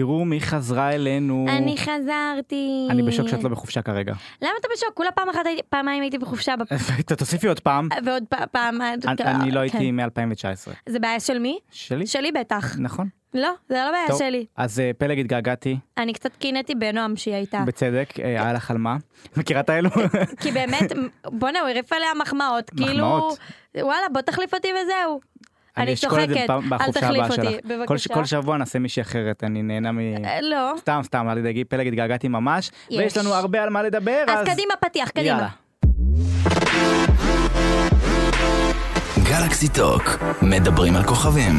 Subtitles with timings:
[0.00, 1.46] תראו מי חזרה אלינו.
[1.48, 2.86] אני חזרתי.
[2.90, 4.12] אני בשוק שאת לא בחופשה כרגע.
[4.42, 4.90] למה אתה בשוק?
[4.94, 6.54] כולה פעם אחת, פעמיים הייתי בחופשה,
[7.18, 7.88] תוסיפי עוד פעם.
[8.04, 8.80] ועוד פעם...
[8.80, 9.58] אני- לא כן.
[9.60, 10.70] הייתי מ-2019.
[10.88, 11.58] זה בעיה של מי?
[11.70, 12.06] שלי?
[12.06, 12.76] שלי בטח.
[12.78, 13.08] נכון.
[13.34, 14.18] לא, זה לא בעיה.
[14.18, 14.44] שלי.
[14.56, 17.62] אז אה, פלג התגעגעתי, אני קצת קינאתי בנועם שהיא הייתה.
[17.66, 18.96] בצדק, אה, היה לך על מה?
[19.36, 19.90] מכירה את האלו?
[20.40, 20.92] כי באמת,
[21.38, 22.70] בואנה, הוא הרעיף עליה מחמאות.
[22.70, 23.38] כאילו, מחמאות.
[23.76, 25.20] וואלה, בוא תחליף אותי וזהו.
[25.76, 27.62] אני אשקול את זה צוחקת, אל בחופשה תחליף הבאה אותי.
[27.62, 28.14] כל בבקשה.
[28.14, 29.98] כל שבוע נעשה מישהי אחרת, אני נהנה מ...
[30.42, 30.72] לא.
[30.78, 32.98] סתם, סתם, אל תדאגי, פלג התגעגעתי ממש, יש.
[32.98, 34.38] ויש לנו הרבה על מה לדבר, אז...
[34.38, 35.28] אז קדימה פתיח, קדימה.
[35.28, 35.48] יאללה.
[39.22, 40.02] גלקסי טוק,
[40.42, 41.54] מדברים על כוכבים.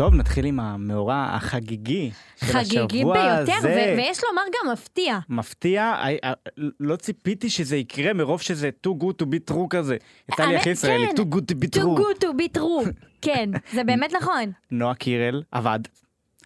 [0.00, 2.10] טוב, נתחיל עם המאורע החגיגי
[2.40, 3.68] של חגיגי השבוע ביותר, הזה.
[3.68, 5.18] ו- ויש לומר גם מפתיע.
[5.28, 9.96] מפתיע, I- I- לא ציפיתי שזה יקרה מרוב שזה too good to be true כזה.
[10.32, 11.22] יצא לי האמת, הכי ישראלי, כן.
[11.22, 11.98] too good to be too true.
[11.98, 12.90] good to be true.
[13.22, 14.52] כן, זה באמת נכון.
[14.70, 15.88] נועה קירל, הוועד...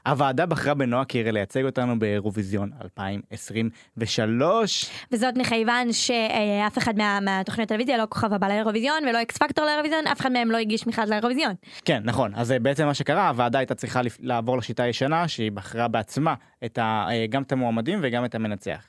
[0.09, 4.91] הוועדה בחרה בנועה קירל לייצג אותנו באירוויזיון 2023.
[5.13, 10.07] וזאת מכיוון שאף אחד מה- מהתוכניות טלוויזיה לא כוכב הבא לאירוויזיון ולא אקס פקטור לאירוויזיון,
[10.07, 11.55] אף אחד מהם לא הגיש מכרז לאירוויזיון.
[11.85, 12.33] כן, נכון.
[12.35, 16.79] אז אה, בעצם מה שקרה, הוועדה הייתה צריכה לעבור לשיטה הישנה, שהיא בחרה בעצמה את
[16.79, 17.07] ה...
[17.11, 18.87] אה, גם את המועמדים וגם את המנצח.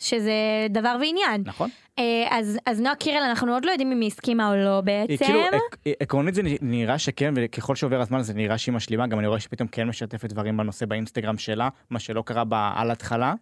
[0.00, 0.32] שזה
[0.70, 1.42] דבר ועניין.
[1.46, 1.70] נכון?
[1.98, 5.24] אה, אז, אז נועה קירל, אנחנו עוד לא יודעים אם היא הסכימה או לא בעצם.
[5.24, 9.26] כאילו, עק- עקרונית זה נראה שכן, וככל שעובר הזמן זה נראה שהיא משלימה, גם אני
[9.26, 13.34] רואה שפתאום כן משתפת דברים בנושא באינסטגרם שלה, מה שלא קרה בה על התחלה.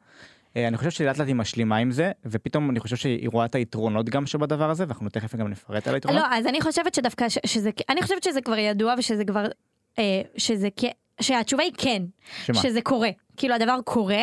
[0.57, 3.55] אה, אני חושב שלאט לאט היא משלימה עם זה, ופתאום אני חושב שהיא רואה את
[3.55, 6.23] היתרונות גם שבדבר הזה, ואנחנו תכף גם נפרט על היתרונות.
[6.23, 9.45] לא, אז אני חושבת שדווקא ש- שזה, אני חושבת שזה כבר ידוע ושזה כבר,
[9.99, 10.05] אה,
[10.37, 10.69] שזה
[11.21, 12.03] שהתשובה היא כן,
[12.45, 12.57] שמה?
[12.57, 13.09] שזה קורה.
[13.39, 14.23] כאילו הדבר קורה,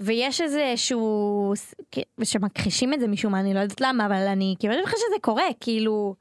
[0.00, 1.54] ויש איזה שהוא,
[2.22, 5.20] שמכחישים את זה משום מה, אני לא יודעת למה, אבל אני כאילו אני חושבת שזה
[5.20, 6.14] קורה, כאילו...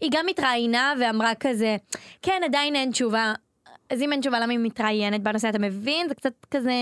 [0.00, 1.76] היא גם התראיינה ואמרה כזה,
[2.22, 3.34] כן, עדיין אין תשובה.
[3.90, 6.08] אז אם אין תשובה, למה היא מתראיינת בנושא, אתה מבין?
[6.08, 6.72] זה קצת כזה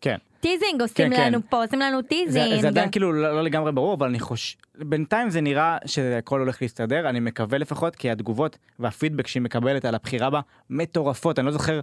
[0.00, 0.16] כן.
[0.40, 1.32] teasing עושים כן, כן.
[1.32, 2.60] לנו פה, עושים לנו זה, teasing.
[2.60, 6.62] זה עדיין כאילו לא, לא לגמרי ברור, אבל אני חושב, בינתיים זה נראה שהכל הולך
[6.62, 10.40] להסתדר, אני מקווה לפחות, כי התגובות והפידבק שהיא מקבלת על הבחירה בה
[10.70, 11.80] מטורפות, אני לא זוכר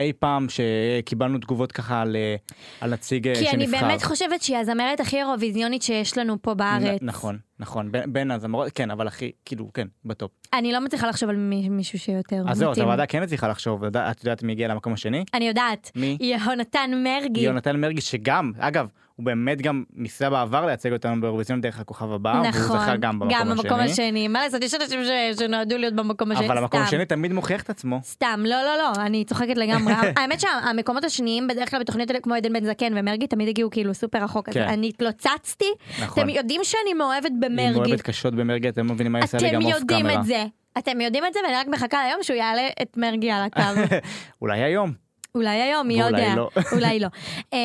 [0.00, 2.36] אי פעם שקיבלנו תגובות ככה על, אה,
[2.80, 3.56] על נציג אה, כי שנבחר.
[3.56, 7.02] אני באמת חושבת שהיא הזמרת הכי אירוויזיונית שיש לנו פה בארץ.
[7.02, 10.30] נ- נכון, נכון, בין, בין הזמרות, כן, אבל הכי, כאילו, כן, בטופ.
[10.54, 12.84] אני לא מצליחה לחשוב על מי- מישהו שיותר אז זהו, אז מתאים.
[12.84, 13.94] הוועדה כן הצליחה לחשוב, את
[14.24, 15.24] יודעת מי הגיע למקום השני?
[15.34, 15.90] אני יודעת.
[15.96, 16.16] מי?
[16.20, 17.40] יהונתן מרגי.
[17.40, 18.86] יונתן מרגי, שגם, אגב,
[19.20, 23.18] הוא באמת גם ניסה בעבר לייצג אותנו באירוויזיון דרך הכוכב הבא, והוא זכה נכון, גם
[23.18, 23.62] במקום השני.
[23.62, 24.28] במקום השני.
[24.28, 26.46] מה לעשות, יש אנשים ש- שנועדו להיות במקום השני.
[26.46, 26.86] אבל המקום סתם.
[26.86, 28.00] השני תמיד מוכיח את עצמו.
[28.04, 29.94] סתם, לא, לא, לא, אני צוחקת לגמרי.
[30.16, 34.24] האמת שהמקומות השניים בדרך כלל בתוכניות כמו עדן בן זקן ומרגי, תמיד הגיעו כאילו סופר
[34.24, 34.50] רחוק.
[34.50, 34.62] כן.
[34.62, 35.72] אני התלוצצתי.
[36.02, 36.22] נכון.
[36.22, 37.78] אתם יודעים שאני מאוהבת במרגי.
[37.78, 40.20] מאוהבת קשות במרגי, אתם לא מבינים מה יעשה לי אתם גם אוף יודעים קאמרה.
[40.20, 40.44] את זה.
[40.78, 43.80] אתם יודעים את זה, ואני רק מחכה ליום שהוא יעלה את מרגי על הקו.
[44.42, 45.09] אולי היום.
[45.34, 46.34] אולי היום, מי יודע.
[46.36, 46.48] לא.
[46.72, 47.08] אולי לא.
[47.52, 47.58] אמ,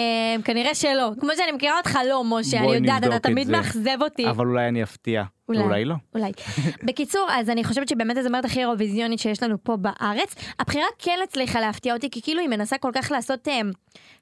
[0.46, 1.12] כנראה שלא.
[1.20, 3.50] כמו שאני מכירה אותך, לא, משה, אני יודעת, אתה את תמיד.
[3.50, 4.30] מאכזב אותי.
[4.30, 5.24] אבל אולי אני אפתיע.
[5.50, 5.96] ואולי לא.
[6.16, 6.32] אולי.
[6.88, 10.36] בקיצור, אז אני חושבת שבאמת הזמרת הכי אירוויזיונית שיש לנו פה בארץ.
[10.60, 13.72] הבחירה כן הצליחה להפתיע אותי, כי כאילו היא מנסה כל כך לעשות אמ,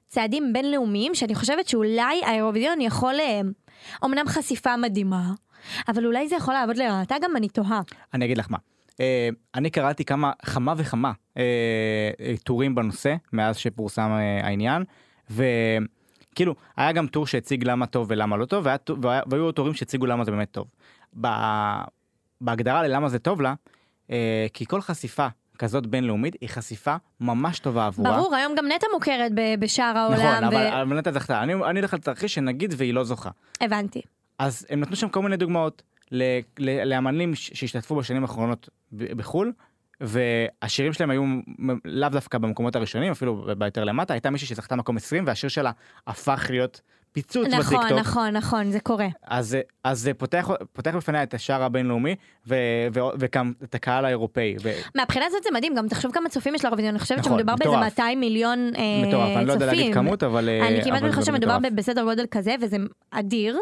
[0.08, 3.52] צעדים בינלאומיים, שאני חושבת שאולי האירוויזיון יכול, אמ,
[4.04, 5.22] אמנם חשיפה מדהימה,
[5.88, 7.80] אבל אולי זה יכול לעבוד לרעתה, גם אני תוהה.
[8.14, 8.58] אני אגיד לך מה.
[9.00, 11.42] אה, אני קראתי כמה, כמה וכמה אה,
[12.20, 14.10] אה, טורים בנושא, מאז שפורסם
[14.42, 14.84] העניין,
[15.30, 20.24] וכאילו, היה גם טור שהציג למה טוב ולמה לא טוב, והיה, והיו טורים שהציגו למה
[20.24, 20.66] זה באמת טוב.
[22.40, 23.54] בהגדרה ללמה זה טוב לה,
[24.52, 25.26] כי כל חשיפה
[25.58, 28.16] כזאת בינלאומית היא חשיפה ממש טובה עבורה.
[28.16, 30.18] ברור, היום גם נטע מוכרת בשאר העולם.
[30.18, 31.42] נכון, אבל ו- אבל נטע זכתה.
[31.42, 33.30] אני הולך על תרחיש שנגיד והיא לא זוכה.
[33.60, 34.02] הבנתי.
[34.38, 35.82] אז הם נתנו שם כל מיני דוגמאות
[36.58, 39.52] לאמנים שהשתתפו בשנים האחרונות בחו"ל,
[40.00, 41.22] והשירים שלהם היו
[41.84, 45.70] לאו דווקא במקומות הראשונים, אפילו ביותר למטה, הייתה מישהי שזכתה מקום 20 והשיר שלה
[46.06, 46.80] הפך להיות
[47.14, 47.98] פיצוץ נכון, בטיקטוק.
[47.98, 49.06] נכון, נכון, זה קורה.
[49.26, 52.14] אז, אז זה פותח, פותח בפניה את השער הבינלאומי
[52.46, 52.54] ו-
[52.94, 54.56] ו- וגם את הקהל האירופאי.
[54.62, 57.54] ו- מהבחינה הזאת זה מדהים, גם תחשוב כמה צופים יש לאירוויזיון, אני חושבת נכון, שמדובר
[57.56, 57.92] באיזה מטורף.
[57.92, 59.94] 200 מיליון אה, מטורף, אני לא יודע להגיד צופים.
[59.94, 60.48] כמות, אבל...
[60.48, 62.76] אה, אני כמעט זה שמדובר בסדר גודל כזה, וזה
[63.10, 63.58] אדיר.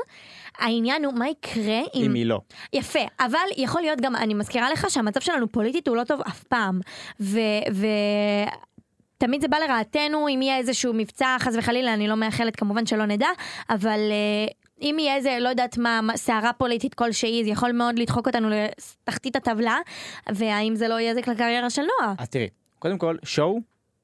[0.58, 2.02] העניין הוא מה יקרה אם...
[2.04, 2.40] אם היא לא.
[2.72, 6.42] יפה, אבל יכול להיות גם, אני מזכירה לך שהמצב שלנו פוליטית הוא לא טוב אף
[6.42, 6.80] פעם.
[7.20, 7.38] ו...
[7.72, 7.86] ו...
[9.22, 13.06] תמיד זה בא לרעתנו, אם יהיה איזשהו מבצע, חס וחלילה, אני לא מאחלת כמובן שלא
[13.06, 13.26] נדע,
[13.70, 14.46] אבל אה,
[14.80, 19.36] אם יהיה איזה, לא יודעת מה, סערה פוליטית כלשהי, זה יכול מאוד לדחוק אותנו לתחתית
[19.36, 19.78] הטבלה,
[20.32, 22.14] והאם זה לא יהיה זה לקריירה של נועה.
[22.18, 22.48] אז תראי,
[22.78, 23.60] קודם כל, שואו,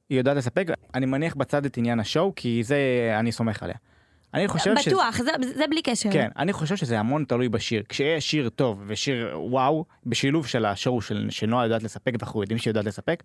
[0.09, 2.77] היא יודעת לספק, אני מניח בצד את עניין השואו, כי זה,
[3.19, 3.75] אני סומך עליה.
[4.33, 4.89] אני חושב שזה...
[4.89, 6.11] בטוח, זה, זה בלי קשר.
[6.11, 7.83] כן, אני חושב שזה המון תלוי בשיר.
[7.89, 12.71] כשיש שיר טוב ושיר וואו, בשילוב של השור של, שנועה יודעת לספק ואנחנו יודעים שהיא
[12.71, 13.23] יודעת לספק,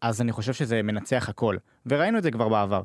[0.00, 1.56] אז אני חושב שזה מנצח הכל.
[1.86, 2.82] וראינו את זה כבר בעבר.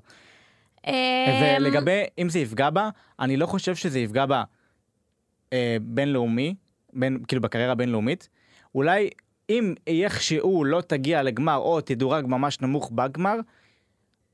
[0.87, 0.93] אמ,
[1.41, 2.89] ולגבי אם זה יפגע בה,
[3.19, 4.43] אני לא חושב שזה יפגע בה
[5.53, 6.55] אה, בינלאומי,
[6.93, 8.29] בין, כאילו בקריירה הבינלאומית.
[8.75, 9.09] אולי
[9.49, 13.35] אם איכשהו לא תגיע לגמר או תדורג ממש נמוך בגמר,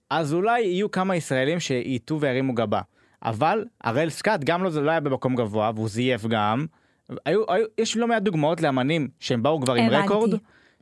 [0.09, 2.81] אז אולי יהיו כמה ישראלים שייטו וירימו גבה.
[3.23, 6.65] אבל הראל סקאט גם לא, זה לא היה במקום גבוה והוא זייף גם.
[7.25, 10.37] היו, היו, יש לא מעט דוגמאות לאמנים שהם באו כבר עם הבנתי.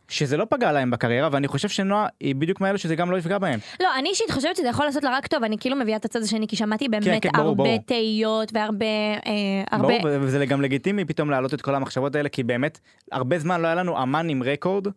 [0.10, 3.38] שזה לא פגע להם בקריירה ואני חושב שנועה היא בדיוק מאלו שזה גם לא יפגע
[3.38, 3.60] בהם.
[3.80, 6.22] לא, אני אישית חושבת שזה יכול לעשות לה רק טוב, אני כאילו מביאה את הצד
[6.22, 7.78] השני, כי שמעתי באמת כן, ברור, הרבה ברור.
[7.86, 8.86] תהיות והרבה...
[9.26, 9.32] אה,
[9.72, 9.88] הרבה...
[9.88, 12.80] ברור, וזה גם לגיטימי פתאום להעלות את כל המחשבות האלה כי באמת
[13.12, 14.88] הרבה זמן לא היה לנו אמן עם רקורד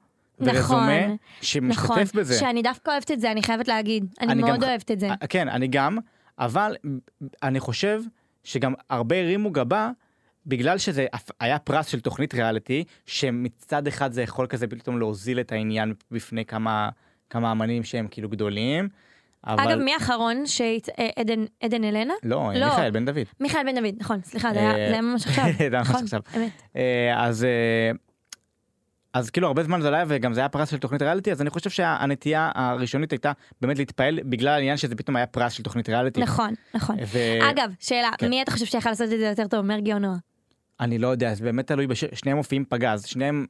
[0.41, 2.35] ורזומה נכון, שמשתתף נכון, בזה.
[2.39, 4.07] שאני דווקא אוהבת את זה, אני חייבת להגיד.
[4.21, 5.09] אני, אני מאוד גם- אוהבת את זה.
[5.09, 5.99] אה, כן, אני גם,
[6.39, 6.77] אבל
[7.43, 8.03] אני חושב
[8.45, 9.91] שגם הרבה הרימו גבה
[10.50, 11.06] בגלל שזה
[11.41, 16.44] היה פרס של תוכנית ריאליטי, שמצד אחד זה יכול כזה פתאום להוזיל את העניין בפני
[16.44, 16.88] כמה,
[17.31, 18.88] כמה אמנים שהם כאילו גדולים.
[19.47, 19.69] אבל...
[19.69, 20.88] אגב, מי האחרון שהת...
[20.99, 22.14] אה, עדן, עדן אלנה?
[22.23, 22.67] לא, לא.
[22.67, 23.26] מיכאל בן דוד.
[23.41, 25.44] מיכאל בן דוד, נכון, סליחה, זה היה אה, היה ממש עכשיו.
[25.58, 26.20] זה היה ממש נכון, עכשיו.
[26.76, 27.91] אה, אז אה,
[29.12, 31.41] אז כאילו הרבה זמן זה לא היה וגם זה היה פרס של תוכנית ריאליטי אז
[31.41, 35.88] אני חושב שהנטייה הראשונית הייתה באמת להתפעל בגלל העניין שזה פתאום היה פרס של תוכנית
[35.88, 36.20] ריאליטי.
[36.20, 36.97] נכון, נכון.
[37.06, 38.29] ו- אגב, שאלה, כן.
[38.29, 40.17] מי אתה חושב שיכול לעשות את זה יותר טוב, מרגי או נועה?
[40.81, 43.47] אני לא יודע זה באמת תלוי בשיר שניהם מופיעים פגז שניהם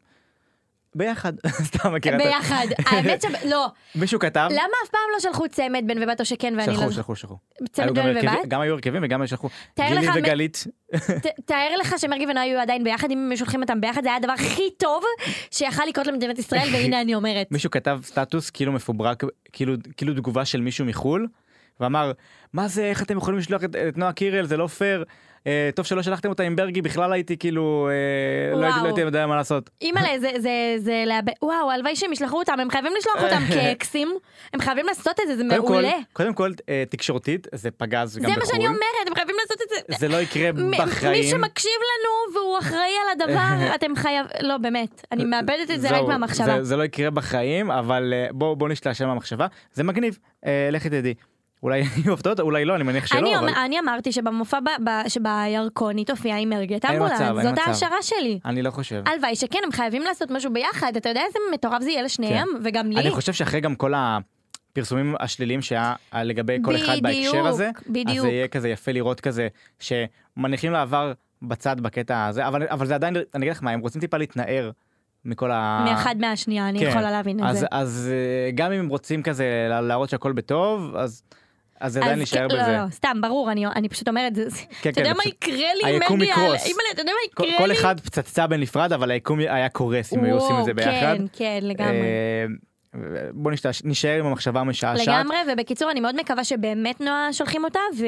[0.94, 1.32] ביחד
[1.69, 2.67] סתם מכירה את ה- ביחד.
[2.87, 3.25] האמת ש...
[3.47, 6.75] לא, מישהו כתב למה אף פעם לא שלחו צמד בן ובת או שכן ואני לא...
[6.75, 7.37] שלחו שלחו שלחו.
[7.73, 8.38] צמד בן ובת?
[8.49, 9.49] גם היו הרכבים וגם שלחו.
[9.81, 10.65] גילי וגלית
[11.44, 14.33] תאר לך שמרגי ונועה היו עדיין ביחד, אם הם שולחים אותם ביחד, זה היה הדבר
[14.33, 15.05] הכי טוב
[15.50, 17.47] שיכל לקרות למדינת ישראל, והנה אני אומרת.
[17.50, 21.29] מישהו כתב סטטוס כאילו מפוברק כאילו כאילו תגובה של מישהו מחול
[21.81, 22.12] ואמר
[22.53, 25.05] מה זה איך אתם יכולים לשלוח את, נועה קירל זה לא פייר
[25.75, 28.85] טוב שלא שלחתם אותה עם ברגי בכלל הייתי כאילו אה, לא הייתי לא.
[28.85, 29.71] הייתי יודע מה לעשות.
[29.83, 34.15] אימא'לה, זה, זה, זה לאבד, וואו, הלוואי שהם ישלחו אותם, הם חייבים לשלוח אותם כאקסים,
[34.55, 35.93] הם חייבים לעשות את זה, זה מעולה.
[36.13, 39.63] קודם כל אה, תקשורתית זה פגז זה גם מה שאני בחו"ל אומרת, הם חייבים לעשות
[39.63, 39.99] את זה.
[39.99, 41.25] זה לא יקרה מ- מי בחיים.
[41.25, 44.27] שמקשיב לנו והוא אחראי על הדבר, אתם חייב...
[44.43, 46.57] לא, באמת, אני מאבדת את זה רק מהמחשבה.
[46.57, 50.89] זה, זה לא יקרה בחיים אבל אה, בוא בוא נשתעשע מהמחשבה זה מגניב אה, לכי
[50.89, 51.15] תדעי.
[51.62, 54.89] אולי יהיו הפתעות אולי לא אני מניח שלא אני, אבל אומר- אני אמרתי שבמופע ב-
[54.89, 57.59] ב- שבירקון היא תופיע עם מרגי אין אמבולנס, זאת.
[57.67, 58.39] ההשערה שלי.
[58.45, 59.03] אני לא חושב.
[59.07, 62.87] הלוואי שכן, הם חייבים לעשות משהו ביחד, אתה יודע איזה מטורף זה יהיה לשניהם, וגם
[62.89, 62.95] לי.
[62.95, 63.01] כן.
[63.01, 67.03] אני חושב שאחרי גם כל הפרסומים השליליים שהיה לגבי כל אחד בדיוק,
[67.35, 68.21] בהקשר הזה, אז בדיוק.
[68.21, 69.49] זה יהיה כזה יפה לראות כזה
[69.79, 71.12] שמניחים לעבר
[71.43, 74.71] בצד בקטע הזה, אבל, אבל זה עדיין, אני אגיד לך מה, הם רוצים טיפה להתנער
[75.25, 75.85] מכל ה...
[75.91, 76.87] מאחד מהשנייה, אני כן.
[76.89, 77.67] יכולה להבין את אז, זה.
[77.71, 81.23] אז אה, גם אם הם רוצים כזה לה- להראות שהכל בטוב, אז,
[81.81, 82.73] אז זה עדיין להישאר כן, בזה.
[82.73, 84.32] לא, לא, סתם, ברור, אני, אני פשוט אומרת,
[84.82, 86.56] כן, אתה יודע מה יקרה לי אם מרגי יעלה?
[86.93, 87.73] אתה יודע מה כל?
[87.73, 91.17] אחד פצצה בנפרד, אבל היקום היה קורס אם היו עושים את זה וואו, ביחד.
[91.17, 91.93] כן, כן, לגמרי.
[91.93, 93.00] אה,
[93.32, 95.06] בוא נשתעש- נשאר עם המחשבה המשעשעת.
[95.06, 98.05] לגמרי, ובקיצור, אני מאוד מקווה שבאמת נועה שולחים אותה, ו...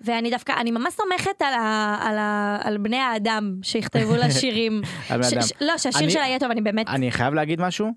[0.00, 1.96] ואני דווקא, אני ממש סומכת על, ה...
[2.02, 2.58] על, ה...
[2.64, 4.80] על בני האדם שיכתבו לה שירים.
[5.10, 5.42] על בני ש- אדם.
[5.42, 6.88] ש- לא, שהשיר אני- שלה יהיה טוב, אני באמת...
[6.88, 7.90] אני חייב להגיד משהו,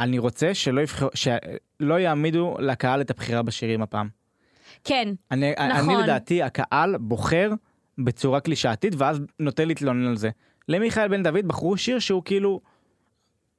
[0.00, 4.08] אני רוצה שלא יבחרו, שלא יעמידו לקהל את הבחירה בשירים הפעם.
[4.84, 5.90] כן, אני, נכון.
[5.90, 7.50] אני לדעתי הקהל בוחר
[7.98, 10.30] בצורה קלישאתית ואז נוטה להתלונן על זה.
[10.68, 12.60] למיכאל בן דוד בחרו שיר שהוא כאילו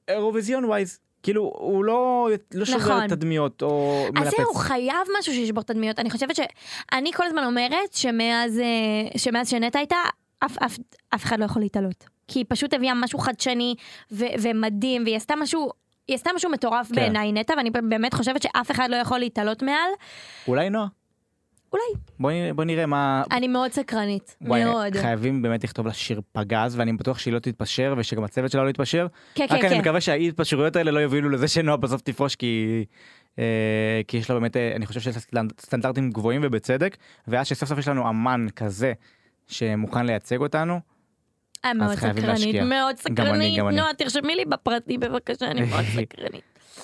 [0.08, 1.00] אירוויזיון ווייז.
[1.22, 3.08] כאילו הוא לא, לא שובר נכון.
[3.08, 4.36] תדמיות או אז מנפץ.
[4.36, 5.98] זהו, חייב משהו שישבור תדמיות.
[5.98, 9.96] אני חושבת שאני כל הזמן אומרת שמאז, אה, שמאז שנטע הייתה,
[10.38, 10.78] אף, אף,
[11.14, 12.04] אף אחד לא יכול להתעלות.
[12.28, 13.74] כי היא פשוט הביאה משהו חדשני
[14.12, 15.70] ו- ומדהים, והיא עשתה משהו...
[16.10, 16.94] היא עשתה משהו מטורף כן.
[16.94, 19.90] בעיניי נטע, ואני באמת חושבת שאף אחד לא יכול להתעלות מעל.
[20.48, 20.86] אולי נועה.
[21.72, 21.84] אולי.
[22.20, 23.22] בוא, נ- בוא נראה מה...
[23.32, 24.96] אני מאוד סקרנית, וואי, מאוד.
[24.96, 28.68] חייבים באמת לכתוב לה שיר פגז ואני בטוח שהיא לא תתפשר ושגם הצוות שלה לא
[28.70, 29.06] יתפשר.
[29.34, 29.80] כן, רק כן, אני כן.
[29.80, 32.84] מקווה שהאי התפשרויות האלה לא יובילו לזה שנועה בסוף תפרוש כי
[33.38, 33.44] אה,
[34.08, 36.96] כי יש לה באמת אה, אני חושב שיש לה סטנד- סטנדרטים גבוהים ובצדק
[37.28, 38.92] ואז שסוף סוף יש לנו אמן כזה
[39.46, 40.80] שמוכן לייצג אותנו.
[41.64, 42.62] אני מאוד סקרנית.
[42.62, 43.58] מאוד סקרנית.
[43.58, 46.42] נועה, תרשמי לי בפרטי בבקשה, אני מאוד סקרנית.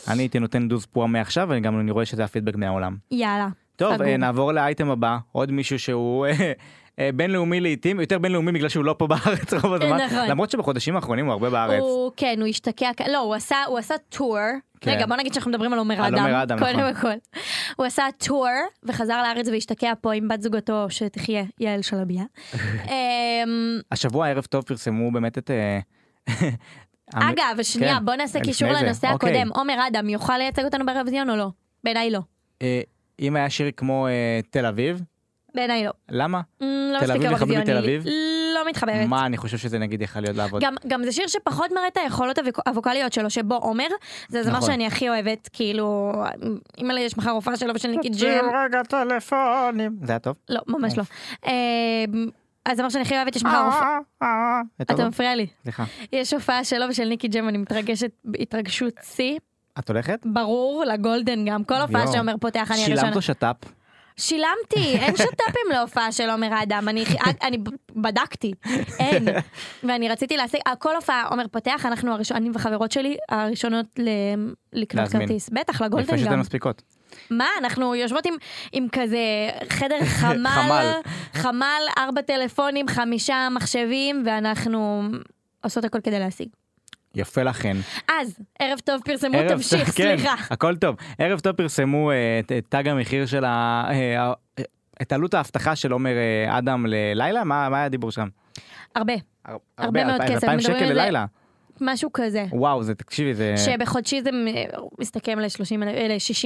[0.09, 2.97] אני הייתי נותן דוז פועה מעכשיו וגם אני רואה שזה הפידבק מהעולם.
[3.11, 3.49] יאללה.
[3.77, 4.07] טוב סגור.
[4.07, 6.53] אה, נעבור לאייטם הבא עוד מישהו שהוא אה,
[6.99, 10.29] אה, בינלאומי לעיתים יותר בינלאומי בגלל שהוא לא פה בארץ רוב הזמן נכון.
[10.29, 11.81] למרות שבחודשים האחרונים הוא הרבה בארץ.
[11.81, 14.39] הוא, כן, הוא השתקע, לא, הוא עשה, הוא עשה טור.
[14.81, 14.91] כן.
[14.91, 16.15] רגע, בוא נגיד שאנחנו מדברים על עומר אדם.
[16.15, 16.93] עומר אדם, קודם נכון.
[17.01, 17.41] כל.
[17.77, 18.49] הוא עשה טור
[18.85, 22.25] וחזר לארץ והשתקע פה עם בת זוגתו שתחיה, יעל שלביה.
[22.55, 25.51] אמ, השבוע ערב טוב פרסמו באמת את.
[27.15, 29.31] אגב, שנייה, כן, בוא נעשה קישור לנושא אוקיי.
[29.31, 29.53] הקודם.
[29.55, 31.49] עומר אדם יוכל לייצג אותנו באירוויזיון או לא?
[31.85, 32.21] בעיניי לא.
[33.21, 34.13] אה, אם היה שיר כמו אה,
[34.51, 35.03] תל אביב
[35.55, 35.91] בעיניי לא.
[36.09, 36.41] למה?
[36.63, 37.79] אמ, לא תל אביב בתל אירוויזיוני.
[37.79, 38.05] אביב?
[38.55, 39.09] לא מתחברת.
[39.09, 40.63] מה אני חושב שזה נגיד יכול להיות לעבוד.
[40.63, 43.87] גם, גם זה שיר שפחות מראה את היכולות הווק- הווקאליות שלו, שבו עומר,
[44.29, 44.67] זה הזמר נכון.
[44.71, 46.13] שאני הכי אוהבת, כאילו,
[46.81, 49.97] אם לי יש מחר הופעה שלו ושל ניקי ג'ם, רגע טלפונים.
[50.03, 50.37] זה היה טוב?
[50.49, 51.03] לא, ממש לא.
[51.47, 51.53] אה,
[52.67, 55.01] הזמר שאני הכי אוהבת, יש מחר הופעה, אה, אה, זה טוב?
[55.01, 55.47] אתה מפריע לי.
[55.63, 55.85] סליחה.
[56.13, 59.39] יש הופעה שלו ושל ניקי ג'ם, אני מתרגשת בהתרגשות שיא,
[59.79, 60.21] את הולכת?
[60.25, 62.13] ברור, לגולדן גם, כל הופעה.
[62.13, 63.01] שעומר פותח, אני הראשונה.
[63.01, 63.57] שילמת או שת"פ?
[64.17, 67.05] שילמתי, אין שת"פים להופעה של עומר אדם, אני,
[67.43, 67.59] אני
[67.97, 68.53] בדקתי,
[68.99, 69.29] אין.
[69.85, 74.09] ואני רציתי להשיג, כל הופעה עומר פותח, אנחנו הראשונים, אני וחברות שלי הראשונות ל,
[74.73, 75.09] לקנות.
[75.09, 76.41] כרטיס, בטח לגולדן שאתן גם.
[76.41, 76.83] מספיקות.
[77.31, 78.35] מה, אנחנו יושבות עם,
[78.73, 79.19] עם כזה
[79.69, 80.93] חדר חמל, חמל.
[81.35, 85.03] חמל, ארבע טלפונים, חמישה מחשבים, ואנחנו
[85.65, 86.49] עושות הכל כדי להשיג.
[87.17, 87.77] יפה לכן.
[88.21, 90.35] אז, ערב טוב פרסמו, ערב תמשיך, טוב, כן, סליחה.
[90.51, 90.97] הכל טוב.
[91.19, 93.85] ערב טוב פרסמו אה, את את תג המחיר של ה...
[93.91, 94.33] אה,
[95.03, 97.45] את עלות האבטחה של עומר אה, אדם ללילה?
[97.45, 98.29] מה מה היה הדיבור שם?
[98.97, 99.13] הרבה,
[99.45, 100.95] הר- הרבה מאוד כסף, אלפיים מדברים שקל על זה.
[100.95, 101.25] ללילה.
[101.81, 102.45] משהו כזה.
[102.53, 103.55] וואו, זה תקשיבי, זה...
[103.57, 104.31] שבחודשי זה
[105.01, 105.85] מסתכם ל-60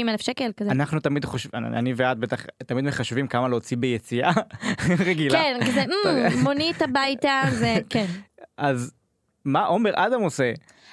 [0.08, 0.70] אלף שקל כזה.
[0.70, 4.30] אנחנו תמיד חושבים, אני ואת בטח תמיד מחשבים כמה להוציא ביציאה
[5.06, 5.38] רגילה.
[5.38, 8.06] כן, כזה, "מ, מונית הביתה, זה, כן.
[8.56, 8.92] אז
[9.44, 10.52] מה עומר אדם עושה?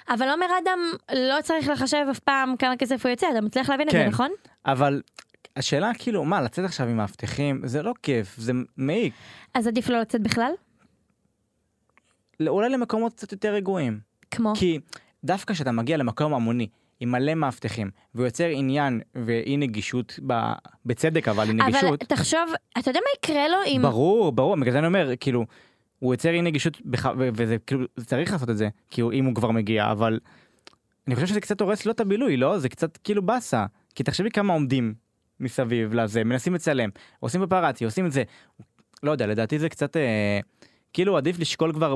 [0.10, 0.80] אבל עומר אדם
[1.16, 4.08] לא צריך לחשב אף פעם כמה כסף הוא יוצא, אתה מצליח להבין את זה, כן.
[4.08, 4.32] נכון?
[4.66, 5.02] אבל
[5.56, 9.14] השאלה כאילו, מה, לצאת עכשיו עם מאבטחים, זה לא כיף, זה מעיק.
[9.54, 10.52] אז עדיף לא לצאת בכלל?
[12.48, 14.00] אולי למקומות קצת יותר רגועים.
[14.32, 14.54] כמו?
[14.56, 14.80] כי
[15.24, 16.68] דווקא כשאתה מגיע למקום המוני
[17.00, 20.34] עם מלא מאבטחים ויוצר עניין ואי נגישות, ב...
[20.86, 23.82] בצדק אבל אי אבל נגישות, תחשוב, אתה יודע מה יקרה לו אם...
[23.82, 25.46] ברור, ברור, בגלל זה אני אומר, כאילו,
[26.00, 27.06] הוא יוצר אי נגישות, בח...
[27.18, 30.20] וזה כאילו, צריך לעשות את זה, כי הוא, אם הוא כבר מגיע, אבל
[31.08, 32.60] אני חושב שזה קצת הורס לו את הבילוי, לא?
[32.60, 34.94] זה קצת כאילו באסה, כי תחשבי כמה עומדים
[35.40, 36.90] מסביב לזה, מנסים לצלם,
[37.20, 38.24] עושים פפראצי, עושים את זה,
[39.04, 40.40] לא יודע, לדעתי זה קצת, אה,
[40.94, 41.96] כאילו עדיף לשקול כבר.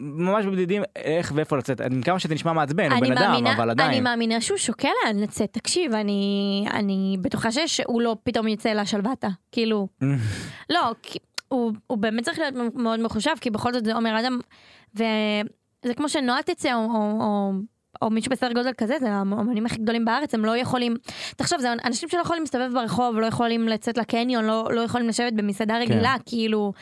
[0.00, 3.70] ממש בבדידים איך ואיפה לצאת, כמה שזה נשמע מעצבן, הוא אני בן אדם, מאמינה, אבל
[3.70, 4.04] אני עדיין.
[4.04, 5.52] מאמינה שהוא שוקל לאן לצאת.
[5.52, 9.28] תקשיב, אני, אני בטוחה שהוא לא פתאום יצא לשלוותה.
[9.52, 9.88] כאילו,
[10.70, 11.18] לא, כי
[11.52, 14.40] הוא, הוא באמת צריך להיות מאוד מחושב, כי בכל זאת זה עומר אדם,
[14.94, 17.52] וזה כמו שנועה תצא, או, או, או,
[18.02, 20.96] או מישהו בסדר גודל כזה, זה האמנים הכי גדולים בארץ, הם לא יכולים,
[21.36, 25.32] תחשוב, זה אנשים שלא יכולים להסתובב ברחוב, לא יכולים לצאת לקניון, לא, לא יכולים לשבת
[25.32, 26.72] במסעדה רגילה, כאילו...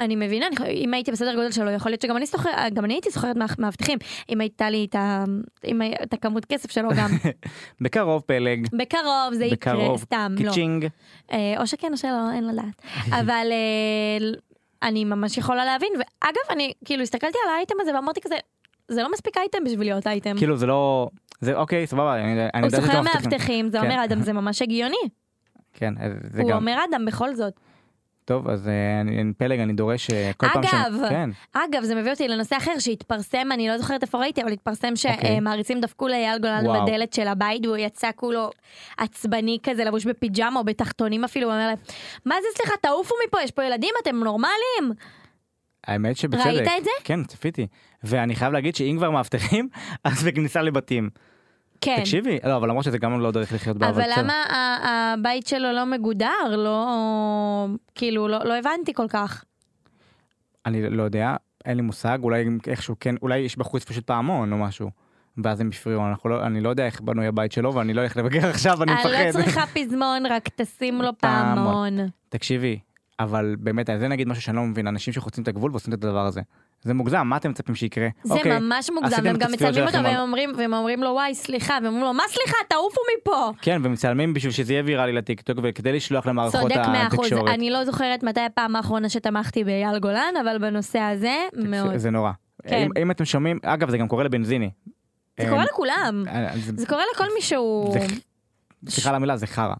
[0.00, 2.94] אני מבינה, אני, אם הייתי בסדר גודל שלו, יכול להיות שגם אני, סוחר, גם אני
[2.94, 3.98] הייתי סוחרת מאבטחים,
[4.30, 5.24] אם הייתה לי את, ה,
[5.64, 7.10] אם היה- את הכמות כסף שלו גם.
[7.80, 10.48] בקרוב פלג, בקרוב זה יקרה, בקרוב, סתם, לא.
[10.48, 10.86] קיצ'ינג.
[11.32, 12.82] אה, או שכן או שלא, אין לדעת.
[13.08, 14.28] אבל אה,
[14.82, 18.34] אני ממש יכולה להבין, ואגב, אני כאילו הסתכלתי על האייטם הזה ואמרתי כזה,
[18.88, 20.36] זה לא מספיק אייטם בשביל להיות אייטם.
[20.38, 21.08] כאילו זה לא,
[21.40, 23.04] זה אוקיי, סבבה, אני אני הוא יודע מבטיחים.
[23.04, 23.84] מאבטחים, זה כן.
[23.90, 24.96] אומר אדם, זה ממש הגיוני.
[25.74, 27.52] כן, אז זה הוא גם, אומר אדם בכל זאת.
[28.28, 30.74] טוב, אז אה, אני- אני- פלג, אני דורש אה, כל פעם ש...
[30.74, 34.52] אגב, כן, אגב, זה מביא אותי לנושא אחר שהתפרסם, אני לא זוכרת איפה ראיתי, אבל
[34.52, 35.36] התפרסם אוקיי.
[35.36, 36.82] שמעריצים דפקו לאייל גולן וואו.
[36.86, 38.50] בדלת של הבית, והוא יצא כולו
[38.98, 41.76] עצבני כזה, לבוש בפיג'מה או בתחתונים אפילו, הוא אומר להם,
[42.24, 44.92] מה זה סליחה, תעופו מפה, יש פה ילדים, אתם נורמלים?
[45.86, 46.46] האמת שבצדק.
[46.46, 46.90] ראית את זה?
[47.04, 47.66] כן, צפיתי.
[48.04, 49.68] ואני חייב להגיד שאם כבר מאבטחים,
[50.04, 51.10] אז בכניסה לבתים.
[51.80, 51.96] כן.
[52.00, 54.22] תקשיבי, לא, אבל למרות שזה גם לא דרך לחיות בה, אבל בסדר.
[54.22, 54.78] למה ה-
[55.12, 56.56] הבית שלו לא מגודר?
[56.56, 57.66] לא...
[57.94, 59.44] כאילו, לא, לא הבנתי כל כך.
[60.66, 64.58] אני לא יודע, אין לי מושג, אולי איכשהו כן, אולי יש בחוץ פשוט פעמון או
[64.58, 64.90] משהו.
[65.44, 68.46] ואז הם הפריעו, לא, אני לא יודע איך בנוי הבית שלו, ואני לא הולך לבקר
[68.48, 69.42] עכשיו, אני אני לא מפחד.
[69.42, 71.10] צריכה פזמון, רק תשים לו.
[71.20, 71.98] פעמון.
[72.28, 72.78] תקשיבי,
[73.20, 76.26] אבל באמת, זה נגיד משהו שאני לא מבין, אנשים שחוצים את הגבול ועושים את הדבר
[76.26, 76.40] הזה.
[76.82, 78.08] זה מוגזם, מה אתם מצפים שיקרה?
[78.24, 81.74] זה אוקיי, ממש מוגזם, הם גם מצלמים אותו והם אומרים, והם אומרים לו וואי סליחה,
[81.74, 83.52] והם אומרים לו מה סליחה תעופו מפה.
[83.62, 87.54] כן, ומצלמים בשביל שזה יהיה ויראלי לטיקטוק וכדי לשלוח למערכות צודק מאה אחוז, התקשורת.
[87.54, 91.96] אני לא זוכרת מתי הפעם האחרונה שתמכתי באייל גולן, אבל בנושא הזה מאוד.
[91.96, 92.30] זה נורא.
[92.66, 92.76] כן.
[92.76, 94.70] אם, אם אתם שומעים, אגב זה גם קורה לבנזיני.
[95.40, 97.94] זה אה, קורה לכולם, אה, זה- זה קורה לכל מי שהוא...
[98.88, 99.74] סליחה על המילה, זה חרא.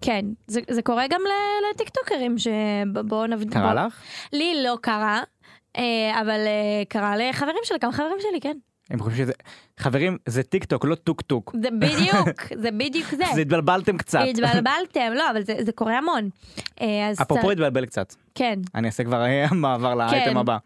[0.00, 1.20] כן, זה, זה קורה גם
[1.70, 3.52] לטיקטוקרים שבואו נבדיל.
[3.52, 4.02] קרה לך?
[4.32, 5.22] לי לא קרה,
[5.76, 8.56] אה, אבל אה, קרה לחברים שלי, כמה חברים שלי, כן.
[8.90, 9.32] הם חושבים שזה...
[9.78, 11.54] חברים, זה טיק טוק, לא טוק טוק.
[11.62, 13.24] זה בדיוק, זה בדיוק זה.
[13.34, 14.20] זה התבלבלתם קצת.
[14.30, 16.28] התבלבלתם, לא, אבל זה, זה קורה המון.
[16.80, 18.14] אה, אפרופו התבלבל קצת.
[18.34, 20.58] כן, אני אעשה כבר מעבר לאייטם הבא.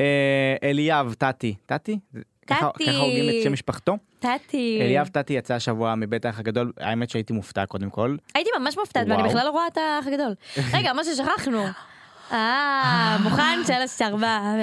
[0.00, 1.54] אה, אליאב טאטי.
[1.66, 1.98] טאטי?
[2.46, 2.84] טאטי.
[2.86, 3.96] ככה הוגים את שם משפחתו?
[4.22, 4.78] טאטי.
[4.82, 8.16] אליאב טאטי יצא השבוע מבית האח הגדול, האמת שהייתי מופתע קודם כל.
[8.34, 9.28] הייתי ממש מופתעת, ואני.
[9.28, 10.34] בכלל לא רואה את האח הגדול.
[10.78, 11.64] רגע, מה ששכחנו.
[12.32, 13.58] אה, מוכן?
[13.66, 14.54] שלוש, ארבע.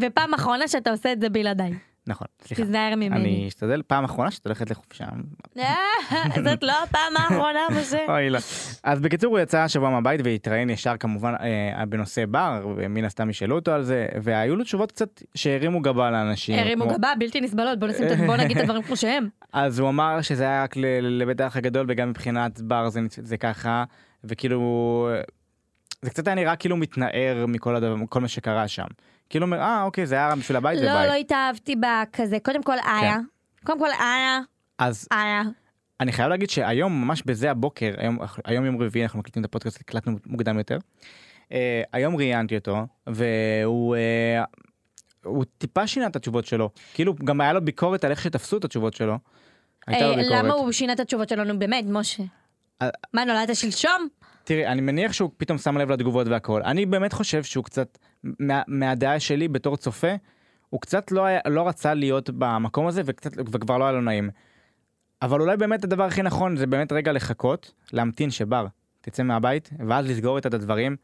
[0.00, 1.89] ופעם אחרונה שאתה עושה את זה בלעדיי.
[2.06, 2.62] נכון, סליחה.
[2.62, 3.16] תיזהר ממני.
[3.16, 5.04] אני אשתדל פעם אחרונה שאת הולכת לחופשה.
[5.58, 5.64] אה,
[6.44, 7.98] זאת לא הפעם האחרונה, משה.
[8.14, 8.38] אוי לא.
[8.84, 13.56] אז בקיצור הוא יצא השבוע מהבית והתראיין ישר כמובן אה, בנושא בר ומן הסתם ישאלו
[13.56, 16.58] אותו על זה והיו לו תשובות קצת שהרימו גבה לאנשים.
[16.58, 19.28] הרימו כמו- גבה בלתי נסבלות, בוא נשים בוא נגיד את הדברים כמו שהם.
[19.52, 23.84] אז הוא אמר שזה היה רק לבית האח הגדול וגם מבחינת בר זה, זה ככה
[24.24, 25.08] וכאילו
[26.02, 28.86] זה קצת היה נראה כאילו מתנער מכל הדבר מה שקרה שם.
[29.30, 31.24] כאילו אומר אה אוקיי זה היה בשביל הבית לא, לא ובית.
[31.24, 32.38] התאהבתי בכזה.
[32.42, 33.18] קודם כל איה.
[33.64, 34.40] קודם כל איה.
[34.78, 35.42] אז איה.
[36.00, 39.80] אני חייב להגיד שהיום ממש בזה הבוקר היום היום יום רביעי אנחנו מקליטים את הפודקאסט
[39.80, 40.78] הקלטנו מוקדם יותר.
[41.52, 44.44] אה, היום ראיינתי אותו והוא אה,
[45.24, 48.64] הוא טיפה שינה את התשובות שלו כאילו גם היה לו ביקורת על איך שתפסו את
[48.64, 49.18] התשובות שלו.
[49.86, 50.44] הייתה לו אה, ביקורת.
[50.44, 51.44] למה הוא שינה את התשובות שלו?
[51.44, 52.22] נו באמת, משה.
[53.12, 54.08] מה, נולדת שלשום?
[54.50, 56.62] תראי, אני מניח שהוא פתאום שם לב לתגובות והכל.
[56.62, 60.12] אני באמת חושב שהוא קצת, מה, מהדעה שלי בתור צופה,
[60.70, 64.30] הוא קצת לא, היה, לא רצה להיות במקום הזה וקצת, וכבר לא היה לו נעים.
[65.22, 68.66] אבל אולי באמת הדבר הכי נכון זה באמת רגע לחכות, להמתין שבר
[69.00, 70.96] תצא מהבית, ואז לסגור את הדברים.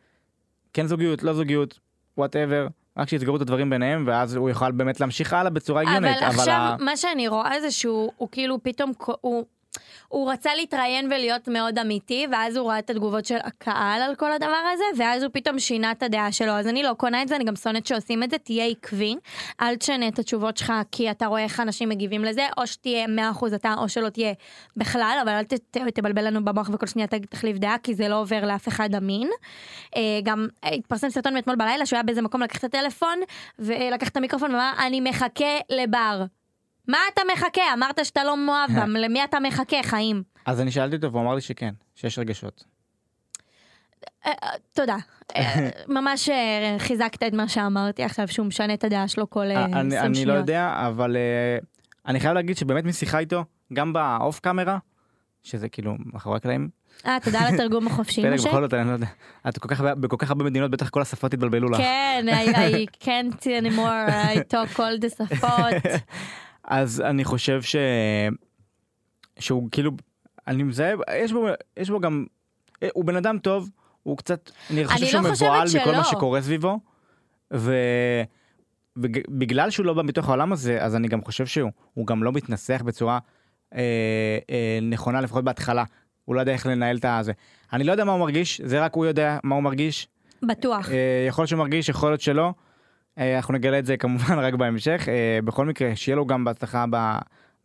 [0.72, 1.78] כן זוגיות, לא זוגיות,
[2.18, 6.16] וואטאבר, רק שיסגרו את הדברים ביניהם, ואז הוא יוכל באמת להמשיך הלאה בצורה הגיונית.
[6.22, 9.44] אבל עכשיו, ה- מה שאני רואה זה שהוא הוא כאילו פתאום, הוא...
[10.08, 14.32] הוא רצה להתראיין ולהיות מאוד אמיתי, ואז הוא ראה את התגובות של הקהל על כל
[14.32, 16.52] הדבר הזה, ואז הוא פתאום שינה את הדעה שלו.
[16.52, 19.16] אז אני לא קונה את זה, אני גם שונאת שעושים את זה, תהיה עקבי.
[19.60, 23.54] אל תשנה את התשובות שלך, כי אתה רואה איך אנשים מגיבים לזה, או שתהיה 100%
[23.54, 24.32] אתה, או שלא תהיה
[24.76, 28.20] בכלל, אבל אל ת, ת, תבלבל לנו במוח וכל שנייה תחליף דעה, כי זה לא
[28.20, 29.28] עובר לאף אחד אמין.
[29.96, 33.18] אה, גם אה, התפרסם סרטון מאתמול בלילה, שהוא היה באיזה מקום לקח את הטלפון,
[33.58, 36.24] ולקח את המיקרופון ואמר, אני מחכה לבר.
[36.88, 37.62] מה אתה מחכה?
[37.74, 40.22] אמרת שאתה לא מאוהב בם, למי אתה מחכה, חיים?
[40.46, 42.64] אז אני שאלתי אותו והוא אמר לי שכן, שיש רגשות.
[44.26, 44.96] אה, אה, תודה.
[45.36, 46.28] אה, ממש
[46.78, 50.04] חיזקת את מה שאמרתי עכשיו, שהוא משנה את הדעה שלו כל אה, 20 אני, שניות.
[50.04, 51.16] אני לא יודע, אבל
[52.06, 54.78] אני חייב להגיד שבאמת משיחה איתו, גם באוף קאמרה,
[55.42, 56.68] שזה כאילו מאחורי הקלעים,
[57.06, 58.48] אה, תודה על התרגום החופשי, פלג משה.
[58.48, 59.06] בכל זאת, אני לא יודע,
[59.48, 59.58] את
[60.00, 61.78] בכל כך הרבה מדינות בטח כל השפות התבלבלו לך.
[61.78, 66.02] כן, I can't anymore, I talk all the שפות.
[66.66, 67.76] אז אני חושב ש...
[69.38, 69.90] שהוא כאילו,
[70.46, 72.24] אני מזהה, יש בו, יש בו גם,
[72.82, 73.70] אה, הוא בן אדם טוב,
[74.02, 76.04] הוא קצת, אני חושב אני שהוא לא מבוהל מכל מה.
[76.04, 76.80] שקורה סביבו,
[78.96, 82.32] ובגלל שהוא לא בא מתוך העולם הזה, אז אני גם חושב שהוא הוא גם לא
[82.32, 83.18] מתנסח בצורה
[83.74, 83.80] אה,
[84.50, 85.84] אה, נכונה, לפחות בהתחלה.
[86.24, 87.32] הוא לא יודע איך לנהל את הזה.
[87.72, 90.08] אני לא יודע מה הוא מרגיש, זה רק הוא יודע מה הוא מרגיש.
[90.42, 90.90] בטוח.
[90.90, 92.52] אה, יכול להיות שהוא מרגיש, יכול להיות שלא.
[93.18, 95.08] אה, אנחנו נגלה את זה כמובן רק בהמשך.
[95.08, 97.18] אה, בכל מקרה, שיהיה לו גם בהצלחה ב-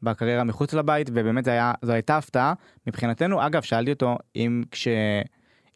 [0.04, 2.54] בקריירה מחוץ לבית, ובאמת היה, זו הייתה הפתעה
[2.88, 3.46] מבחינתנו.
[3.46, 4.88] אגב, שאלתי אותו אם כש...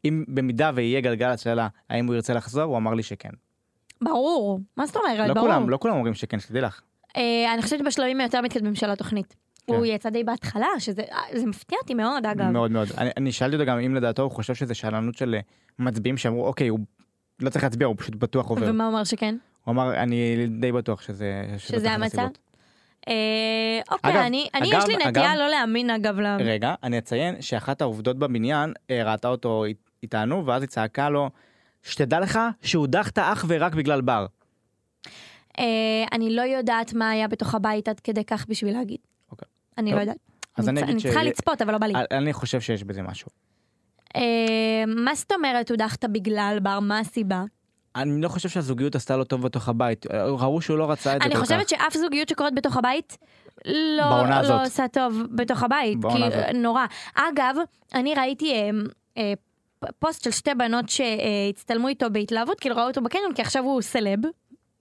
[0.06, 3.30] אם במידה ויהיה גלגל הצללה, האם הוא ירצה לחזור, הוא אמר לי שכן.
[4.02, 4.60] ברור.
[4.78, 5.28] מה זאת אומרת?
[5.28, 5.48] לא ברור.
[5.48, 6.82] כולם, לא כולם אומרים שכן, שתדעי לך.
[7.18, 9.36] אה, אני חושבת בשלבים היותר מתקדמים של התוכנית.
[9.68, 9.74] כן.
[9.74, 12.46] הוא יצא די בהתחלה, שזה אה, מפתיע אותי מאוד, אגב.
[12.46, 12.88] מאוד מאוד.
[12.98, 15.36] אני, אני שאלתי אותו גם אם לדעתו הוא חושב שזה שאלנות של
[15.80, 16.80] מצביעים שאמרו, אוקיי, הוא
[17.42, 18.70] לא צריך להצביע, הוא פשוט בטוח עובר.
[18.70, 19.36] ומה הוא אמר שכן?
[19.66, 21.46] הוא אמר, אני די בטוח שזה...
[21.58, 22.20] שזה המצב?
[22.20, 22.38] הסיבות."
[23.08, 23.14] אה,
[23.92, 26.28] אוקיי, אגב, אני, אני אגב, יש לי נטייה אגב- לא להאמין אגב ל...
[26.40, 31.30] רגע, אני אציין שאחת העובדות בבניין אה, ראתה אותו אית- איתנו, ואז היא צעקה לו,
[31.84, 34.26] שתדע לך שהודחת אך ורק בגלל בר.
[35.60, 35.64] אה,
[36.12, 38.98] אני לא יודעת מה היה בתוך הבית עד כדי כך בשביל להגיד.
[39.32, 39.48] אוקיי.
[39.78, 39.96] אני טוב.
[39.98, 40.18] לא יודעת.
[40.58, 41.94] אז אני אני צריכה ש- לצפות, אבל לא בא לי.
[42.12, 43.28] אני חושב שיש בזה משהו.
[44.16, 44.22] אה,
[44.88, 46.80] מה זאת אומרת הודחת בגלל בר?
[46.80, 47.44] מה הסיבה?
[47.96, 50.06] אני לא חושב שהזוגיות עשתה לו טוב בתוך הבית.
[50.14, 51.70] ראו שהוא לא רצה את זה אני כל חושבת כך.
[51.70, 53.18] שאף זוגיות שקורית בתוך הבית
[53.66, 54.50] לא, הזאת.
[54.50, 55.98] לא עושה טוב בתוך הבית.
[56.12, 56.56] כי, הזאת.
[56.56, 56.86] נורא.
[57.16, 57.56] אגב,
[57.94, 58.70] אני ראיתי אה,
[59.18, 59.34] אה,
[60.00, 64.20] פוסט של שתי בנות שהצטלמו איתו בהתלהבות, כאילו ראו אותו בקניון, כי עכשיו הוא סלב.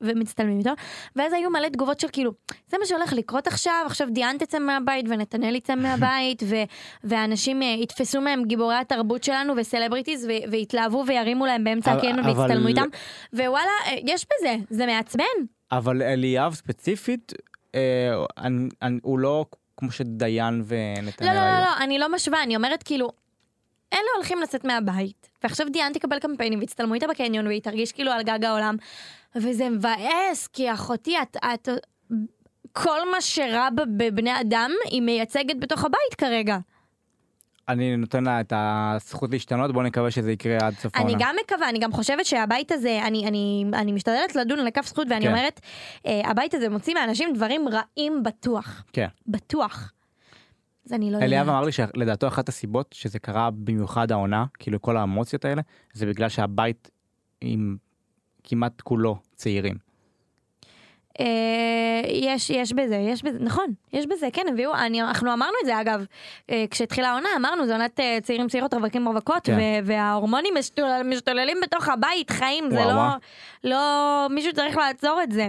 [0.04, 0.70] ומצטלמים איתו,
[1.16, 2.32] ואז היו מלא תגובות של כאילו,
[2.68, 6.62] זה מה שהולך לקרות עכשיו, עכשיו דיאן תצא מהבית ונתנאל יצא מהבית, ו-
[7.04, 12.00] ואנשים אה, יתפסו מהם גיבורי התרבות שלנו וסלבריטיז, ו- ויתלהבו וירימו להם באמצע אבל-
[12.40, 12.86] ויצטלמו איתם,
[13.32, 15.24] ווואלה, אה, יש בזה, זה מעצבן.
[15.72, 17.32] אבל אליאב ספציפית,
[17.74, 17.80] אה,
[18.38, 19.44] אני- אני- הוא לא
[19.76, 21.40] כמו שדיין ונתנאל לא, לא.
[21.40, 23.08] לא, לא, אני לא משווה, אני אומרת כאילו,
[23.92, 28.22] אלה הולכים לצאת מהבית, ועכשיו דיאן תקבל קמפיינים ויצטלמו איתה בקניון והיא תרגיש כאילו על
[28.22, 28.76] גג העולם,
[29.36, 31.68] וזה מבאס, כי אחותי, את, את,
[32.72, 36.58] כל מה שרע בבני אדם, היא מייצגת בתוך הבית כרגע.
[37.68, 41.12] אני נותן לה את הזכות להשתנות, בוא נקווה שזה יקרה עד סוף העונה.
[41.12, 44.86] אני גם מקווה, אני גם חושבת שהבית הזה, אני, אני, אני משתדלת לדון על הכף
[44.86, 45.30] זכות, ואני כן.
[45.30, 45.60] אומרת,
[46.06, 48.84] אה, הבית הזה מוציא מאנשים דברים רעים בטוח.
[48.92, 49.08] כן.
[49.26, 49.92] בטוח.
[50.86, 51.48] אז אני לא אליאב יודעת.
[51.48, 56.28] אמר לי שלדעתו אחת הסיבות שזה קרה במיוחד העונה, כאילו כל האמוציות האלה, זה בגלל
[56.28, 56.90] שהבית
[57.40, 57.76] עם
[58.44, 59.74] כמעט כולו צעירים.
[61.20, 61.26] אה,
[62.08, 65.80] יש, יש בזה, יש בזה, נכון, יש בזה, כן, הביאו, אני, אנחנו אמרנו את זה
[65.80, 66.04] אגב,
[66.50, 69.56] אה, כשהתחילה העונה, אמרנו, זו עונת אה, צעירים צעירות, רווקים רווקות, כן.
[69.56, 73.10] ו- וההורמונים משתולל, משתוללים בתוך הבית, חיים, זה וואו, לא, וואו.
[73.64, 75.48] לא, מישהו צריך לעצור את זה.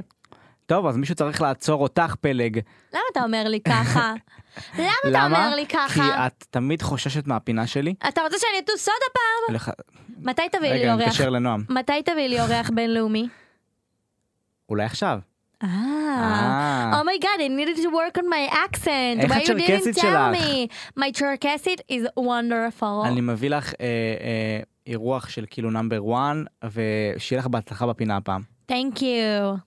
[0.65, 2.59] טוב, אז מישהו צריך לעצור אותך, פלג.
[2.93, 4.13] למה אתה אומר לי ככה?
[4.79, 5.25] למה אתה למה?
[5.45, 6.27] אומר לי כי ככה?
[6.27, 7.93] את תמיד חוששת מהפינה שלי.
[8.07, 9.73] אתה רוצה שאני אטוס סודה פעם?
[10.25, 11.07] מתי תביאי לי רגע, אני אורח?
[11.07, 11.63] מתקשר לנועם.
[11.69, 13.27] מתי תביאי לי אורח בינלאומי?
[14.69, 15.19] אולי עכשיו.
[15.63, 15.69] אה.
[15.69, 17.01] אה.
[17.01, 19.21] Oh my god, I needed to work on my accent.
[19.21, 20.35] איך Why you didn't הצ'רקסית tell שלך?
[20.35, 20.67] me?
[20.99, 23.05] My Cherkessit is wonderful.
[23.07, 23.85] אני מביא לך אה,
[24.21, 25.99] אה, אירוח של כאילו נאמבר
[26.63, 28.41] 1, ושיהיה לך בהצלחה בפינה הפעם.
[28.71, 29.57] Thank you.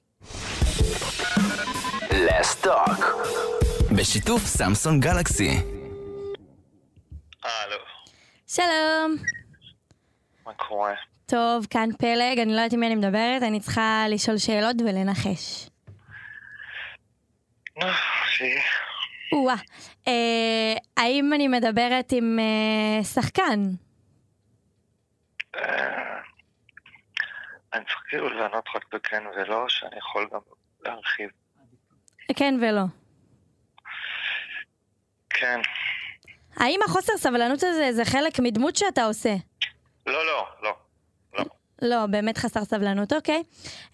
[2.11, 3.03] Let's talk.
[3.97, 5.51] בשיתוף סמסון גלקסי.
[7.45, 7.77] הלו,
[8.47, 9.17] שלום.
[10.49, 10.95] מה קורה?
[11.27, 15.69] טוב, כאן פלג, אני לא יודעת עם מי אני מדברת, אני צריכה לשאול שאלות ולנחש.
[17.77, 17.87] נו,
[18.27, 18.63] שיהיה.
[19.33, 19.55] או-אה.
[20.09, 23.61] אה, האם אני מדברת עם אה, שחקן?
[25.57, 26.21] אה,
[27.75, 30.41] אני צריך כאילו לענות רק בכן ולא, שאני יכול גם
[30.85, 31.31] להרחיב.
[32.37, 32.83] כן ולא.
[35.31, 35.61] כן.
[36.57, 39.35] האם החוסר סבלנות הזה זה חלק מדמות שאתה עושה?
[40.09, 40.77] לא, לא, לא.
[41.39, 41.45] לא.
[41.83, 43.43] לא, באמת חסר סבלנות, אוקיי.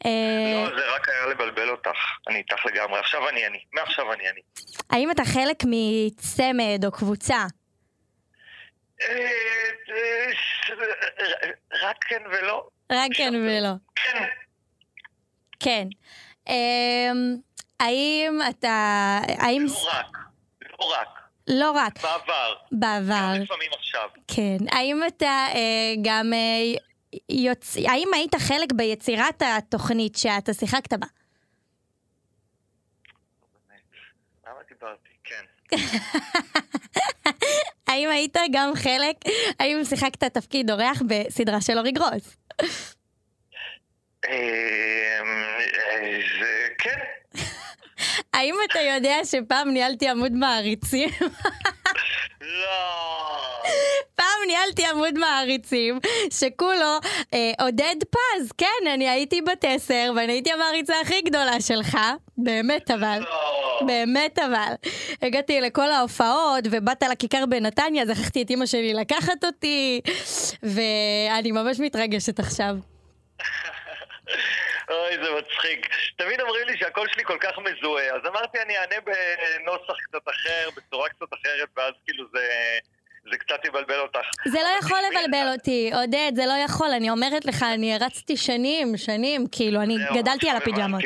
[0.07, 0.11] אה,
[0.65, 1.99] לא, זה רק היה לבלבל אותך.
[2.29, 2.99] אני איתך לגמרי.
[2.99, 3.59] עכשיו אני אני.
[3.73, 4.41] מעכשיו אני אני.
[4.91, 7.47] האם אתה חלק מצמד או קבוצה?
[9.03, 9.31] אה,
[9.91, 10.31] אה,
[11.83, 12.69] רק כן ולא.
[12.93, 13.73] רק כן ולא.
[13.95, 14.25] כן.
[15.61, 15.89] כן.
[17.81, 19.19] האם אתה...
[19.39, 19.67] האם...
[19.67, 20.19] לא רק.
[20.81, 21.24] לא רק.
[21.49, 22.55] לא רק, בעבר.
[22.73, 23.35] בעבר.
[23.35, 24.09] גם לפעמים עכשיו.
[24.29, 24.57] כן.
[24.71, 26.33] האם אתה אה, גם...
[26.33, 26.81] אה,
[27.29, 27.77] יוצ...
[27.77, 31.07] האם היית חלק ביצירת התוכנית שאתה שיחקת בה?
[34.47, 35.09] למה דיברתי?
[35.25, 35.45] כן.
[37.89, 39.17] האם היית גם חלק,
[39.61, 42.37] האם שיחקת תפקיד אורח בסדרה של אורי גרוס?
[44.25, 46.99] אה, אה, זה כן.
[48.45, 51.09] האם אתה יודע שפעם ניהלתי עמוד מעריצים?
[52.41, 53.15] לא.
[54.15, 55.99] פעם ניהלתי עמוד מעריצים
[56.31, 56.99] שכולו
[57.35, 61.99] אה, עודד פז, כן, אני הייתי בת עשר ואני הייתי המעריצה הכי גדולה שלך,
[62.37, 63.19] באמת אבל.
[63.21, 63.87] לא.
[63.87, 64.75] באמת אבל.
[65.23, 70.01] הגעתי לכל ההופעות ובאת לכיכר בנתניה, אז הכרחתי את אימא שלי לקחת אותי,
[70.63, 72.77] ואני ממש מתרגשת עכשיו.
[74.91, 75.89] אוי, זה מצחיק.
[76.17, 80.69] תמיד אומרים לי שהקול שלי כל כך מזוהה, אז אמרתי אני אענה בנוסח קצת אחר,
[80.77, 82.49] בצורה קצת אחרת, ואז כאילו זה,
[83.31, 84.27] זה קצת יבלבל אותך.
[84.47, 88.97] זה לא יכול לבלבל אותי, עודד, זה לא יכול, אני אומרת לך, אני הרצתי שנים,
[88.97, 91.03] שנים, כאילו, אני גדלתי על הפיג'מות.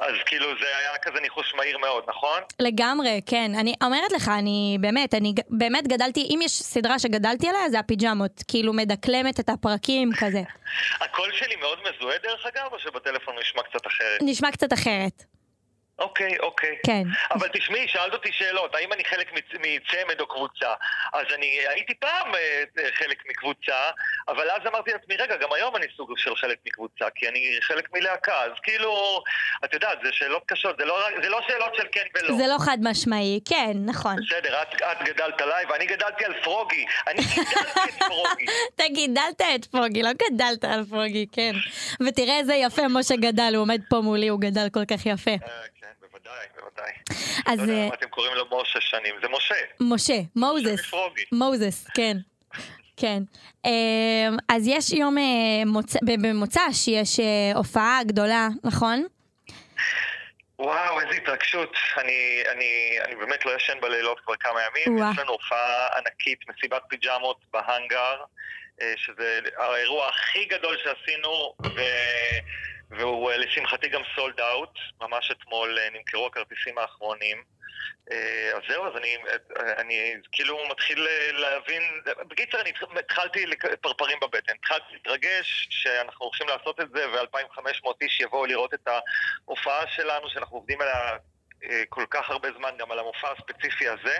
[0.00, 2.40] אז כאילו זה היה כזה ניחוש מהיר מאוד, נכון?
[2.60, 3.50] לגמרי, כן.
[3.60, 8.42] אני אומרת לך, אני באמת, אני באמת גדלתי, אם יש סדרה שגדלתי עליה, זה הפיג'מות.
[8.48, 10.42] כאילו, מדקלמת את הפרקים כזה.
[11.04, 14.18] הקול שלי מאוד מזוהה דרך אגב, או שבטלפון נשמע קצת אחרת?
[14.22, 15.24] נשמע קצת אחרת.
[15.98, 16.76] אוקיי, אוקיי.
[16.86, 17.02] כן.
[17.30, 20.72] אבל תשמעי, שאלת אותי שאלות, האם אני חלק מצ- מצמד או קבוצה?
[21.12, 22.62] אז אני הייתי פעם אה,
[22.94, 23.76] חלק מקבוצה,
[24.28, 27.88] אבל אז אמרתי לעצמי, רגע, גם היום אני סוג של חלק מקבוצה, כי אני חלק
[27.92, 29.22] מלהקה, אז כאילו,
[29.64, 32.36] את יודעת, זה שאלות קשות, זה לא, זה לא שאלות של כן ולא.
[32.36, 34.16] זה לא חד משמעי, כן, נכון.
[34.26, 36.86] בסדר, את, את גדלת עליי ואני גדלתי על פרוגי.
[37.06, 38.44] אני גידלתי את פרוגי.
[38.74, 41.52] אתה גידלת את פרוגי, לא גדלת על פרוגי, כן.
[42.06, 45.30] ותראה איזה יפה משה גדל, הוא עומד פה מולי, הוא גדל כל כך יפה.
[46.24, 46.92] בוודאי, בוודאי.
[47.46, 49.54] אז לא יודע אה, למה אתם קוראים לו משה שנים, זה משה.
[49.80, 50.90] משה, מוזס.
[51.32, 52.16] מוזס, כן.
[53.00, 53.22] כן.
[53.64, 55.22] אמ, אז יש יום אה,
[55.66, 59.06] מוצא, ב- במוצ"ש יש אה, הופעה גדולה, נכון?
[60.58, 61.76] וואו, איזה התרגשות.
[61.98, 65.00] אני, אני, אני באמת לא ישן בלילות כבר כמה ימים.
[65.00, 65.12] וואו.
[65.12, 68.16] יש לנו הופעה ענקית, מסיבת פיג'מות בהאנגר,
[68.96, 71.80] שזה האירוע הכי גדול שעשינו, ו...
[72.90, 74.78] והוא אה, לשמחתי גם סולד אאוט.
[75.00, 77.42] ממש אתמול אה, נמכרו הכרטיסים האחרונים.
[78.12, 79.16] אה, אז זהו, אז אני,
[79.78, 81.82] אני כאילו מתחיל להבין,
[82.28, 87.90] בקיצר, אני התח- התחלתי לק- פרפרים בבטן, התחלתי להתרגש שאנחנו הולכים לעשות את זה ו-2500
[88.00, 88.88] איש יבואו לראות את
[89.46, 91.16] ההופעה שלנו, שאנחנו עובדים עליה
[91.88, 94.18] כל כך הרבה זמן, גם על המופע הספציפי הזה.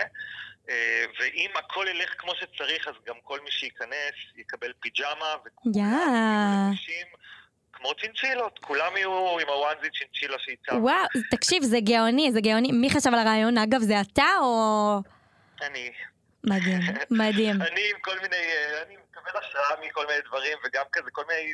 [1.19, 6.75] ואם הכל ילך כמו שצריך, אז גם כל מי שייכנס יקבל פיג'מה, וכולם יא.
[7.75, 10.77] כמו צ'ינצ'ילות, כולם יהיו עם הוואנזי צ'ינצ'ילה שהצבתי.
[10.77, 12.71] וואו, תקשיב, זה גאוני, זה גאוני.
[12.71, 13.57] מי חשב על הרעיון?
[13.57, 15.01] אגב, זה אתה או...
[15.61, 15.91] אני,
[16.43, 16.81] מדהים,
[17.19, 17.61] מדהים.
[17.61, 21.53] אני עם כל מיני, אה, אני מקבל השראה מכל מיני דברים, וגם כזה כל מיני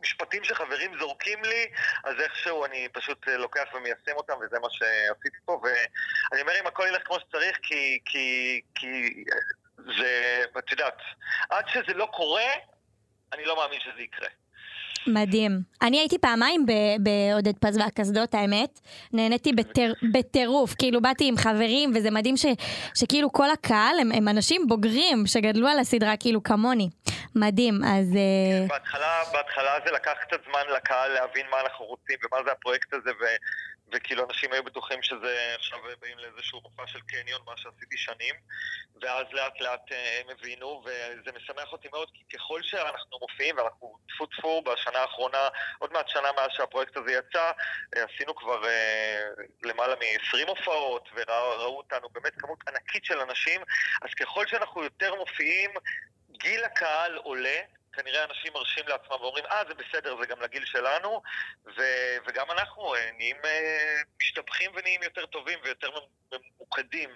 [0.00, 1.66] משפטים שחברים זורקים לי,
[2.04, 6.66] אז איכשהו אני פשוט אה, לוקח ומיישם אותם, וזה מה שעשיתי פה, ואני אומר אם
[6.66, 9.24] הכל ילך כמו שצריך, כי, כי, כי
[9.98, 10.98] זה, את יודעת,
[11.50, 12.50] עד שזה לא קורה,
[13.32, 14.28] אני לא מאמין שזה יקרה.
[15.06, 15.60] מדהים.
[15.82, 16.66] אני הייתי פעמיים
[17.00, 18.80] בעודד פז והקסדות, האמת.
[19.12, 20.74] נהניתי בטיר, בטירוף.
[20.78, 22.46] כאילו, באתי עם חברים, וזה מדהים ש,
[22.94, 26.88] שכאילו כל הקהל הם, הם אנשים בוגרים שגדלו על הסדרה, כאילו, כמוני.
[27.36, 28.16] מדהים, אז...
[28.16, 32.94] אה, בהתחלה, בהתחלה זה לקח קצת זמן לקהל להבין מה אנחנו רוצים ומה זה הפרויקט
[32.94, 33.24] הזה, ו,
[33.92, 38.34] וכאילו אנשים היו בטוחים שזה עכשיו באים לאיזשהו מופע של קניון, מה שעשיתי שנים,
[39.02, 43.98] ואז לאט לאט אה, הם הבינו, וזה משמח אותי מאוד, כי ככל שאנחנו מופיעים, ואנחנו
[44.08, 47.50] טפו טפו בשנה האחרונה, עוד מעט שנה מאז שהפרויקט הזה יצא,
[47.96, 49.20] אה, עשינו כבר אה,
[49.62, 53.60] למעלה מ-20 הופעות, וראו אותנו באמת כמות ענקית של אנשים,
[54.02, 55.70] אז ככל שאנחנו יותר מופיעים,
[56.30, 57.60] גיל הקהל עולה,
[57.92, 61.22] כנראה אנשים מרשים לעצמם ואומרים, אה, זה בסדר, זה גם לגיל שלנו,
[61.66, 65.88] ו- וגם אנחנו אה, נהיים, אה, משתפכים ונהיים יותר טובים ויותר
[66.32, 67.10] ממוקדים.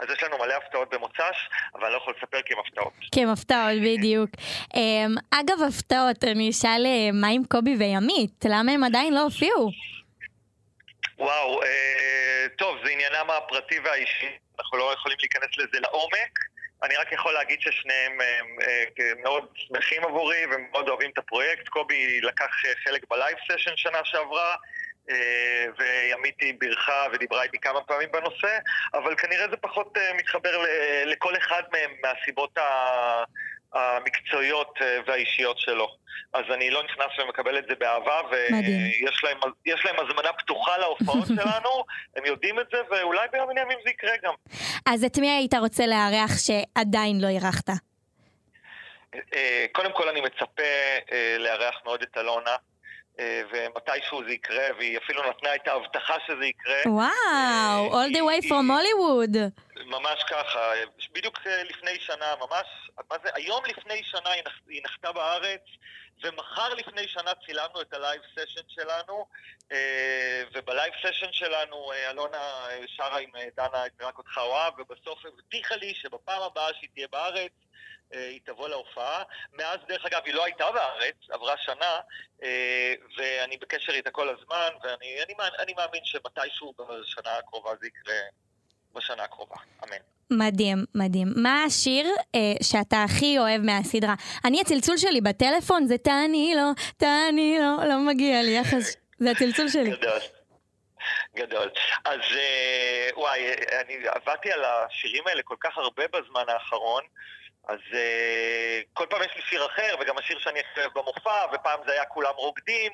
[0.00, 2.92] אז יש לנו מלא הפתעות במוצ"ש, אבל אני לא יכול לספר כי הם הפתעות.
[3.14, 4.30] כן, הפתעות, בדיוק.
[4.74, 8.44] אמ, אגב, הפתעות, אני אשאל אה, מה עם קובי וימית?
[8.48, 9.70] למה הם עדיין לא הופיעו?
[11.18, 16.38] וואו, אה, טוב, זה עניינם הפרטי והאישי, אנחנו לא יכולים להיכנס לזה לעומק.
[16.82, 18.40] אני רק יכול להגיד ששניהם אה,
[19.00, 21.68] אה, מאוד שמחים עבורי ומאוד אוהבים את הפרויקט.
[21.68, 24.56] קובי לקח אה, חלק ב live session שנה שעברה,
[25.10, 28.58] אה, וימיתי בירכה ודיברה איתי כמה פעמים בנושא,
[28.94, 30.62] אבל כנראה זה פחות אה, מתחבר
[31.06, 32.58] לכל אחד מהם מהסיבות
[33.72, 35.88] המקצועיות אה, והאישיות שלו.
[36.32, 38.20] אז אני לא נכנס ומקבל את זה באהבה.
[38.30, 39.38] ויש להם,
[39.84, 41.84] להם הזמנה פתוחה להופעות שלנו,
[42.16, 44.34] הם יודעים את זה, ואולי ביום מן הימים זה יקרה גם.
[44.86, 47.68] אז את מי היית רוצה לארח שעדיין לא אירחת?
[49.72, 50.62] קודם כל אני מצפה
[51.38, 52.56] לארח מאוד את אלונה,
[53.52, 56.76] ומתישהו זה יקרה, והיא אפילו נתנה את ההבטחה שזה יקרה.
[56.86, 59.36] וואו, all the way from Hollywood.
[59.86, 60.72] ממש ככה,
[61.12, 62.66] בדיוק אה, לפני שנה, ממש,
[63.10, 65.60] מה זה, היום לפני שנה היא נח- היא נחתה בארץ,
[66.24, 69.26] ומחר לפני שנה צילמנו את ה live session שלנו,
[69.72, 72.38] אה, וב live session שלנו אה, אלונה
[72.70, 76.88] אה, שרה עם אה, דנה את רק אותך אוהב, ובסוף הבטיחה לי שבפעם הבאה שהיא
[76.94, 77.46] תהיה בארץ, אה,
[78.10, 79.22] היא תבוא להופעה.
[79.52, 82.00] מאז, דרך אגב, היא לא הייתה בארץ, עברה שנה,
[82.42, 88.14] אה, ואני בקשר איתה כל הזמן, ואני אני, אני מאמין שמתישהו בשנה הקרובה זה יקרה,
[88.92, 89.56] בשנה הקרובה.
[89.84, 89.96] אמן.
[90.30, 91.28] מדהים, מדהים.
[91.36, 94.14] מה השיר אה, שאתה הכי אוהב מהסדרה?
[94.44, 98.96] אני, הצלצול שלי בטלפון זה תעני לו, תעני לו, לא מגיע לי יחס.
[99.18, 99.90] זה הצלצול שלי.
[99.90, 100.20] גדול.
[101.36, 101.70] גדול.
[102.04, 107.02] אז אה, וואי, אני עבדתי על השירים האלה כל כך הרבה בזמן האחרון,
[107.66, 111.80] אז אה, כל פעם יש לי שיר אחר, וגם השיר שאני הכי אוהב במופע, ופעם
[111.86, 112.92] זה היה כולם רוקדים,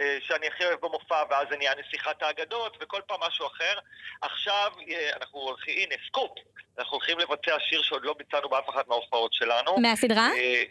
[0.00, 3.78] אה, שאני הכי אוהב במופע, ואז זה נהיה נסיכת האגדות, וכל פעם משהו אחר.
[4.22, 6.30] עכשיו אה, אנחנו הולכים, הנה, סקופ,
[6.78, 9.78] אנחנו הולכים לבצע שיר שעוד לא ביצענו באף אחת מההופעות שלנו.
[9.78, 10.28] מהסדרה?
[10.36, 10.62] אה,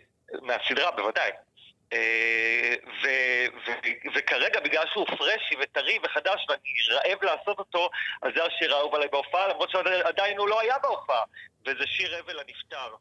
[0.42, 1.32] מהסדרה, בוודאי.
[1.94, 7.90] אה, ו- ו- וכרגע, בגלל שהוא פרשי וטרי וחדש ואני רעב לעשות אותו,
[8.22, 11.24] אז זה השיר האהוב עליי בהופעה, למרות שעדיין הוא לא היה בהופעה.
[11.66, 12.96] וזה שיר אבל הנפטר.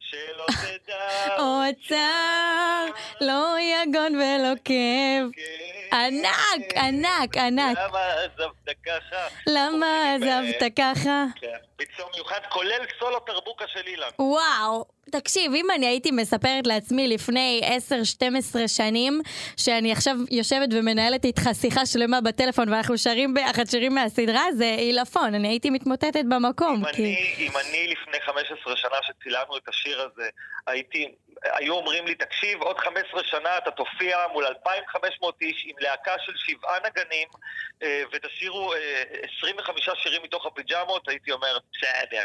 [0.00, 1.36] שלא תדע...
[1.38, 2.86] אוצר,
[3.20, 5.30] לא יגון ולא כאב.
[5.32, 7.78] כן, ענק, ענק, ענק.
[7.78, 9.28] למה עזבת ככה?
[9.46, 11.24] למה אה, עזבת ככה?
[11.78, 14.08] ביצוע מיוחד, כולל סולו תרבוקה של אילן.
[14.18, 17.60] וואו, תקשיב, אם אני הייתי מספרת לעצמי לפני
[18.56, 19.20] 10-12 שנים,
[19.56, 25.34] שאני עכשיו יושבת ומנהלת איתך שיחה שלמה בטלפון ואנחנו שרים ביחד שירים מהסדרה, זה עילפון,
[25.34, 26.84] אני הייתי מתמוטטת במקום.
[26.86, 27.02] אם כי...
[27.02, 30.28] אני, אם אני לפני 15 שנה שצילמנו את השיר הזה,
[30.66, 36.12] הייתי, היו אומרים לי, תקשיב, עוד 15 שנה אתה תופיע מול 2,500 איש עם להקה
[36.18, 37.28] של שבעה נגנים,
[37.82, 39.02] אה, ותשאירו אה,
[39.38, 42.24] 25 שירים מתוך הפיג'מות, הייתי אומר, בסדר.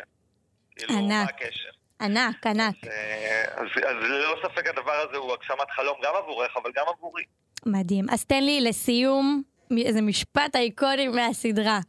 [0.76, 1.30] כאילו, מה ענק.
[1.30, 1.70] הקשר?
[2.02, 2.76] ענק, ענק.
[2.88, 7.24] אה, אז, אז ללא ספק הדבר הזה הוא הגשמת חלום גם עבורך, אבל גם עבורי.
[7.66, 8.06] מדהים.
[8.10, 9.44] אז תן לי לסיום
[9.86, 11.80] איזה משפט איקוני מהסדרה.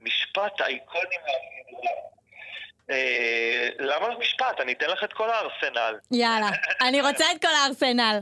[0.00, 2.15] משפט אייקוני מהסדרה.
[2.90, 4.60] אה, למה משפט?
[4.60, 5.94] אני אתן לך את כל הארסנל.
[6.10, 6.48] יאללה,
[6.88, 8.20] אני רוצה את כל הארסנל.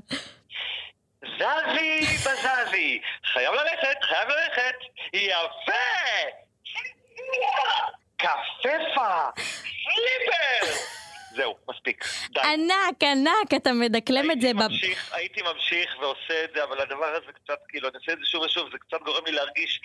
[1.23, 3.01] זזי בזזי,
[3.33, 4.75] חייב ללכת, חייב ללכת,
[5.13, 5.73] יפה!
[8.17, 9.31] קפפה!
[9.65, 10.73] סליפר!
[11.37, 12.05] זהו, מספיק.
[12.31, 12.41] די.
[12.41, 14.63] ענק, ענק, אתה מדקלם את זה הייתי ב...
[14.63, 18.25] ממשיך, הייתי ממשיך ועושה את זה, אבל הדבר הזה קצת, כאילו, אני עושה את זה
[18.27, 19.81] שוב ושוב, זה קצת גורם לי להרגיש...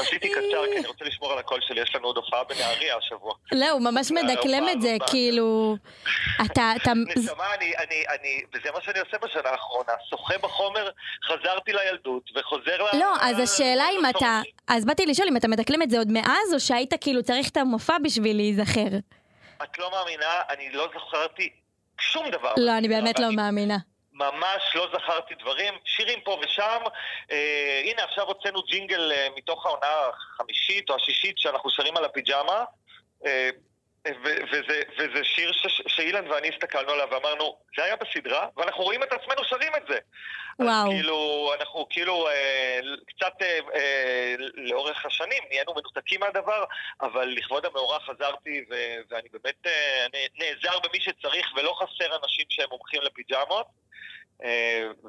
[0.00, 3.34] עשיתי קצר, כי אני רוצה לשמור על הקול שלי, יש לנו עוד הופעה בנהריה השבוע.
[3.52, 5.76] לא, הוא ממש מדקלם את זה, כאילו...
[6.46, 6.72] אתה...
[6.76, 6.92] אתה...
[7.16, 10.90] נשמה, אני, אני, אני, וזה מה שאני עושה בשנה האחרונה, שוחה בחומר,
[11.24, 12.96] חזרתי לילדות, וחוזר ל...
[12.98, 14.02] לא, אז השאלה אם.
[14.10, 14.40] אתה...
[14.68, 17.56] אז באתי לשאול אם אתה מדקלם את זה עוד מאז, או שהיית כאילו צריך את
[17.56, 18.98] המופע בשביל להיזכר.
[19.62, 21.50] את לא מאמינה, אני לא זכרתי
[22.00, 22.54] שום דבר.
[22.56, 23.76] לא, אני באמת לא מאמינה.
[24.12, 26.80] ממש לא זכרתי דברים, שירים פה ושם.
[27.30, 32.64] אה, הנה, עכשיו הוצאנו ג'ינגל אה, מתוך העונה החמישית או השישית שאנחנו שרים על הפיג'מה.
[33.26, 33.50] אה,
[34.08, 39.02] ו- וזה, וזה שיר ש- שאילן ואני הסתכלנו עליו ואמרנו, זה היה בסדרה, ואנחנו רואים
[39.02, 39.98] את עצמנו שרים את זה.
[40.58, 40.70] וואו.
[40.70, 46.64] אז כאילו, אנחנו כאילו אה, קצת אה, אה, לאורך השנים נהיינו מנותקים מהדבר,
[47.00, 50.06] אבל לכבוד המאורע חזרתי, ו- ואני באמת אה,
[50.38, 53.66] נעזר במי שצריך, ולא חסר אנשים שהם מומחים לפיג'מות.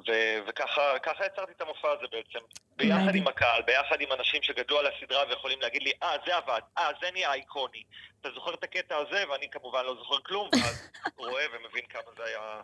[0.08, 2.46] ו- וככה ככה יצרתי את המופע הזה בעצם.
[2.78, 3.16] ביחד.
[3.16, 6.90] עם הקהל, ביחד עם אנשים שגדלו על הסדרה ויכולים להגיד לי, אה, זה עבד, אה,
[7.02, 7.84] זה נהיה איקוני.
[8.22, 12.24] אתה זוכר את הקטע הזה, ואני כמובן לא זוכר כלום, ואז רואה ומבין כמה זה
[12.24, 12.62] היה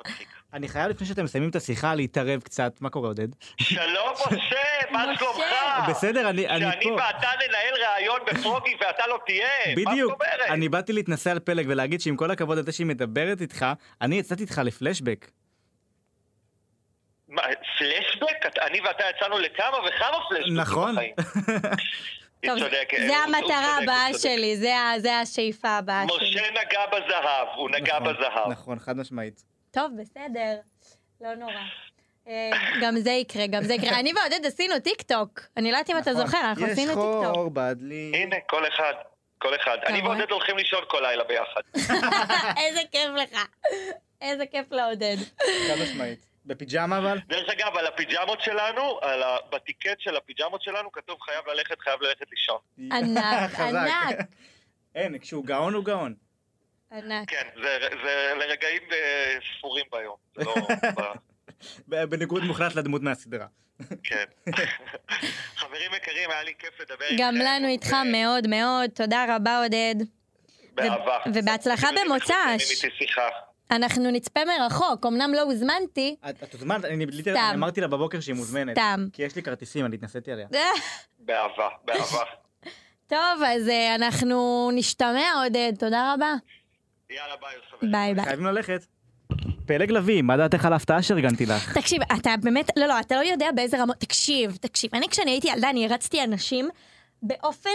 [0.00, 0.28] מצחיק.
[0.52, 3.28] אני חייב לפני שאתם מסיימים את השיחה להתערב קצת, מה קורה עודד?
[3.60, 5.04] שלום משה, מה.
[5.18, 5.44] שלומך?
[5.88, 6.90] בסדר, אני אני שאני פה.
[6.90, 9.48] ואתה ננהל ראיון בפרוגי ואתה לא תהיה?
[9.66, 10.50] מה בדיוק, זאת אומרת?
[10.50, 13.66] אני באתי להתנסה על פלג ולהגיד שעם כל הכבוד לזה שהיא מדברת איתך,
[14.00, 15.30] אני יצאתי איתך לפלשבק.
[17.34, 17.42] מה,
[17.78, 18.58] פלשבק?
[18.62, 20.92] אני ואתה יצאנו לכמה וכמה פלשבקים נכון.
[20.94, 21.14] בחיים.
[22.46, 23.40] טוב, צודקת, זה הוא- המטרה
[23.76, 24.22] צודק, הבאה צודק.
[24.22, 26.28] שלי, זה זה השאיפה הבאה שלי.
[26.30, 28.48] משה נגע בזהב, הוא נגע נכון, בזהב.
[28.50, 29.42] נכון, חד משמעית.
[29.70, 30.56] טוב, בסדר,
[31.20, 31.52] לא נורא.
[32.28, 32.50] אה,
[32.82, 33.98] גם זה יקרה, גם זה יקרה.
[34.00, 35.40] אני ועודד עשינו טיק טוק.
[35.56, 36.26] אני לא יודעת אם אתה נכון.
[36.26, 37.34] זוכר, אנחנו עשינו יש טיק טוק.
[37.34, 38.12] חור בדלי.
[38.14, 38.92] הנה, כל אחד,
[39.38, 39.78] כל אחד.
[39.86, 40.02] אני?
[40.02, 41.60] ועודד הולכים לישון כל לילה ביחד.
[42.66, 43.38] איזה כיף לך.
[44.20, 45.16] איזה כיף לעודד.
[45.38, 46.26] חד משמעית.
[46.46, 47.18] בפיג'מה אבל?
[47.26, 52.02] דרך אגב, על הפיג'מות שלנו, על ה- בטיקט של הפיג'מות שלנו, כתוב חייב ללכת, חייב
[52.02, 52.58] ללכת לישון.
[52.92, 53.60] ענק.
[53.60, 54.16] ענק.
[54.94, 56.14] אין, כשהוא גאון הוא גאון.
[56.92, 57.30] ענק.
[57.30, 60.16] כן, זה, זה לרגעים אה, ספורים ביום.
[60.36, 60.54] לא...
[61.88, 63.46] ב- בניגוד מוחלט לדמות מהסדרה.
[64.02, 64.24] כן.
[65.56, 69.94] חברים יקרים, היה לי כיף לדבר גם איתכם, לנו איתך מאוד מאוד, תודה רבה עודד.
[70.74, 71.18] באהבה.
[71.34, 72.84] ובהצלחה במוצ"ש.
[73.70, 76.16] אנחנו נצפה מרחוק, אמנם לא הוזמנתי.
[76.30, 76.84] את את הוזמנת.
[76.84, 77.06] אני
[77.54, 78.76] אמרתי לה בבוקר שהיא מוזמנת.
[78.76, 79.06] סתם.
[79.12, 80.46] כי יש לי כרטיסים, אני התנשאתי עליה.
[81.26, 82.24] באהבה, באהבה.
[83.06, 86.34] טוב, אז אה, אנחנו נשתמע עודד, תודה רבה.
[87.10, 87.92] יאללה, ביי, חברים.
[87.92, 88.24] ביי ביי.
[88.24, 88.86] חייבים ללכת.
[89.66, 91.78] פלג לביא, מה דעתך על ההפתעה שארגנתי לך?
[91.78, 95.48] תקשיב, אתה באמת, לא, לא, אתה לא יודע באיזה רמות, תקשיב, תקשיב, אני כשאני הייתי
[95.48, 96.68] ילדה, אני הרצתי אנשים
[97.22, 97.70] באופן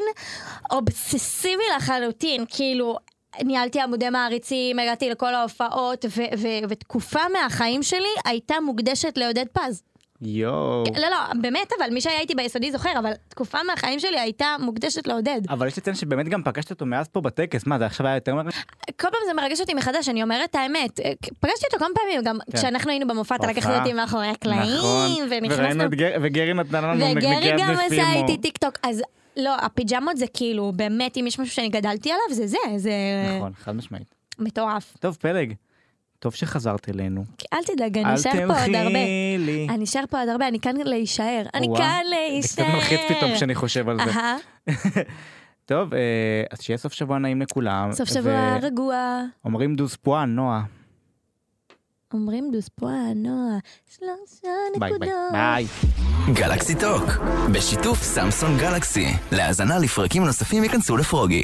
[0.71, 2.97] אובססיבי לחלוטין, כאילו,
[3.43, 9.83] ניהלתי עמודי מעריצים, הגעתי לכל ההופעות, ו- ו- ותקופה מהחיים שלי הייתה מוקדשת לעודד פז.
[10.21, 10.83] יואו.
[10.95, 15.07] לא, לא, באמת, אבל מי שהיה איתי ביסודי זוכר, אבל תקופה מהחיים שלי הייתה מוקדשת
[15.07, 15.41] לעודד.
[15.49, 18.35] אבל יש לציין שבאמת גם פגשת אותו מאז פה בטקס, מה זה עכשיו היה יותר
[18.35, 18.63] מרגש?
[18.85, 20.99] כל פעם זה מרגש אותי מחדש, אני אומרת את האמת.
[20.99, 22.57] אה, פגשתי אותו כמה פעמים, גם כן.
[22.57, 23.79] כשאנחנו היינו במופע, אתה לקחת.
[23.79, 25.11] אותי מאחורי הקלעים, נכון.
[25.29, 25.83] ונכנסנו...
[26.21, 28.13] וגרי נתנה לנו וגרי מגרד גם עשה.
[28.13, 29.01] איתי טיק טוק, אז
[29.37, 32.91] לא, הפיג'מות זה כאילו, באמת, אם יש משהו שאני גדלתי עליו, זה זה, זה
[33.37, 34.15] נכון, חד משמעית.
[34.39, 34.97] מטורף.
[34.99, 35.53] טוב, פלג,
[36.19, 37.23] טוב שחזרת אלינו.
[37.53, 38.89] אל תדאג, אני אל אשאר פה עוד הרבה.
[38.89, 39.67] תלכי לי.
[39.69, 41.43] אני אשאר פה עוד הרבה, אני כאן להישאר.
[41.53, 42.63] אני כאן זה להישאר.
[42.65, 44.11] קצת מלחיץ פתאום כשאני חושב על זה.
[45.65, 45.99] טוב, אה,
[46.51, 47.91] אז שיהיה סוף שבוע נעים לכולם.
[47.91, 49.21] סוף שבוע רגוע.
[49.45, 50.63] אומרים douze points, נועה.
[52.13, 53.57] אומרים דוס פואה, נועה,
[53.89, 54.99] שלושה נקודות.
[54.99, 55.65] ביי.
[55.65, 56.33] ביי.
[56.33, 57.03] גלקסי טוק,
[57.51, 59.07] בשיתוף סמסון גלקסי.
[59.31, 61.43] להאזנה לפרקים נוספים היכנסו לפרוגי.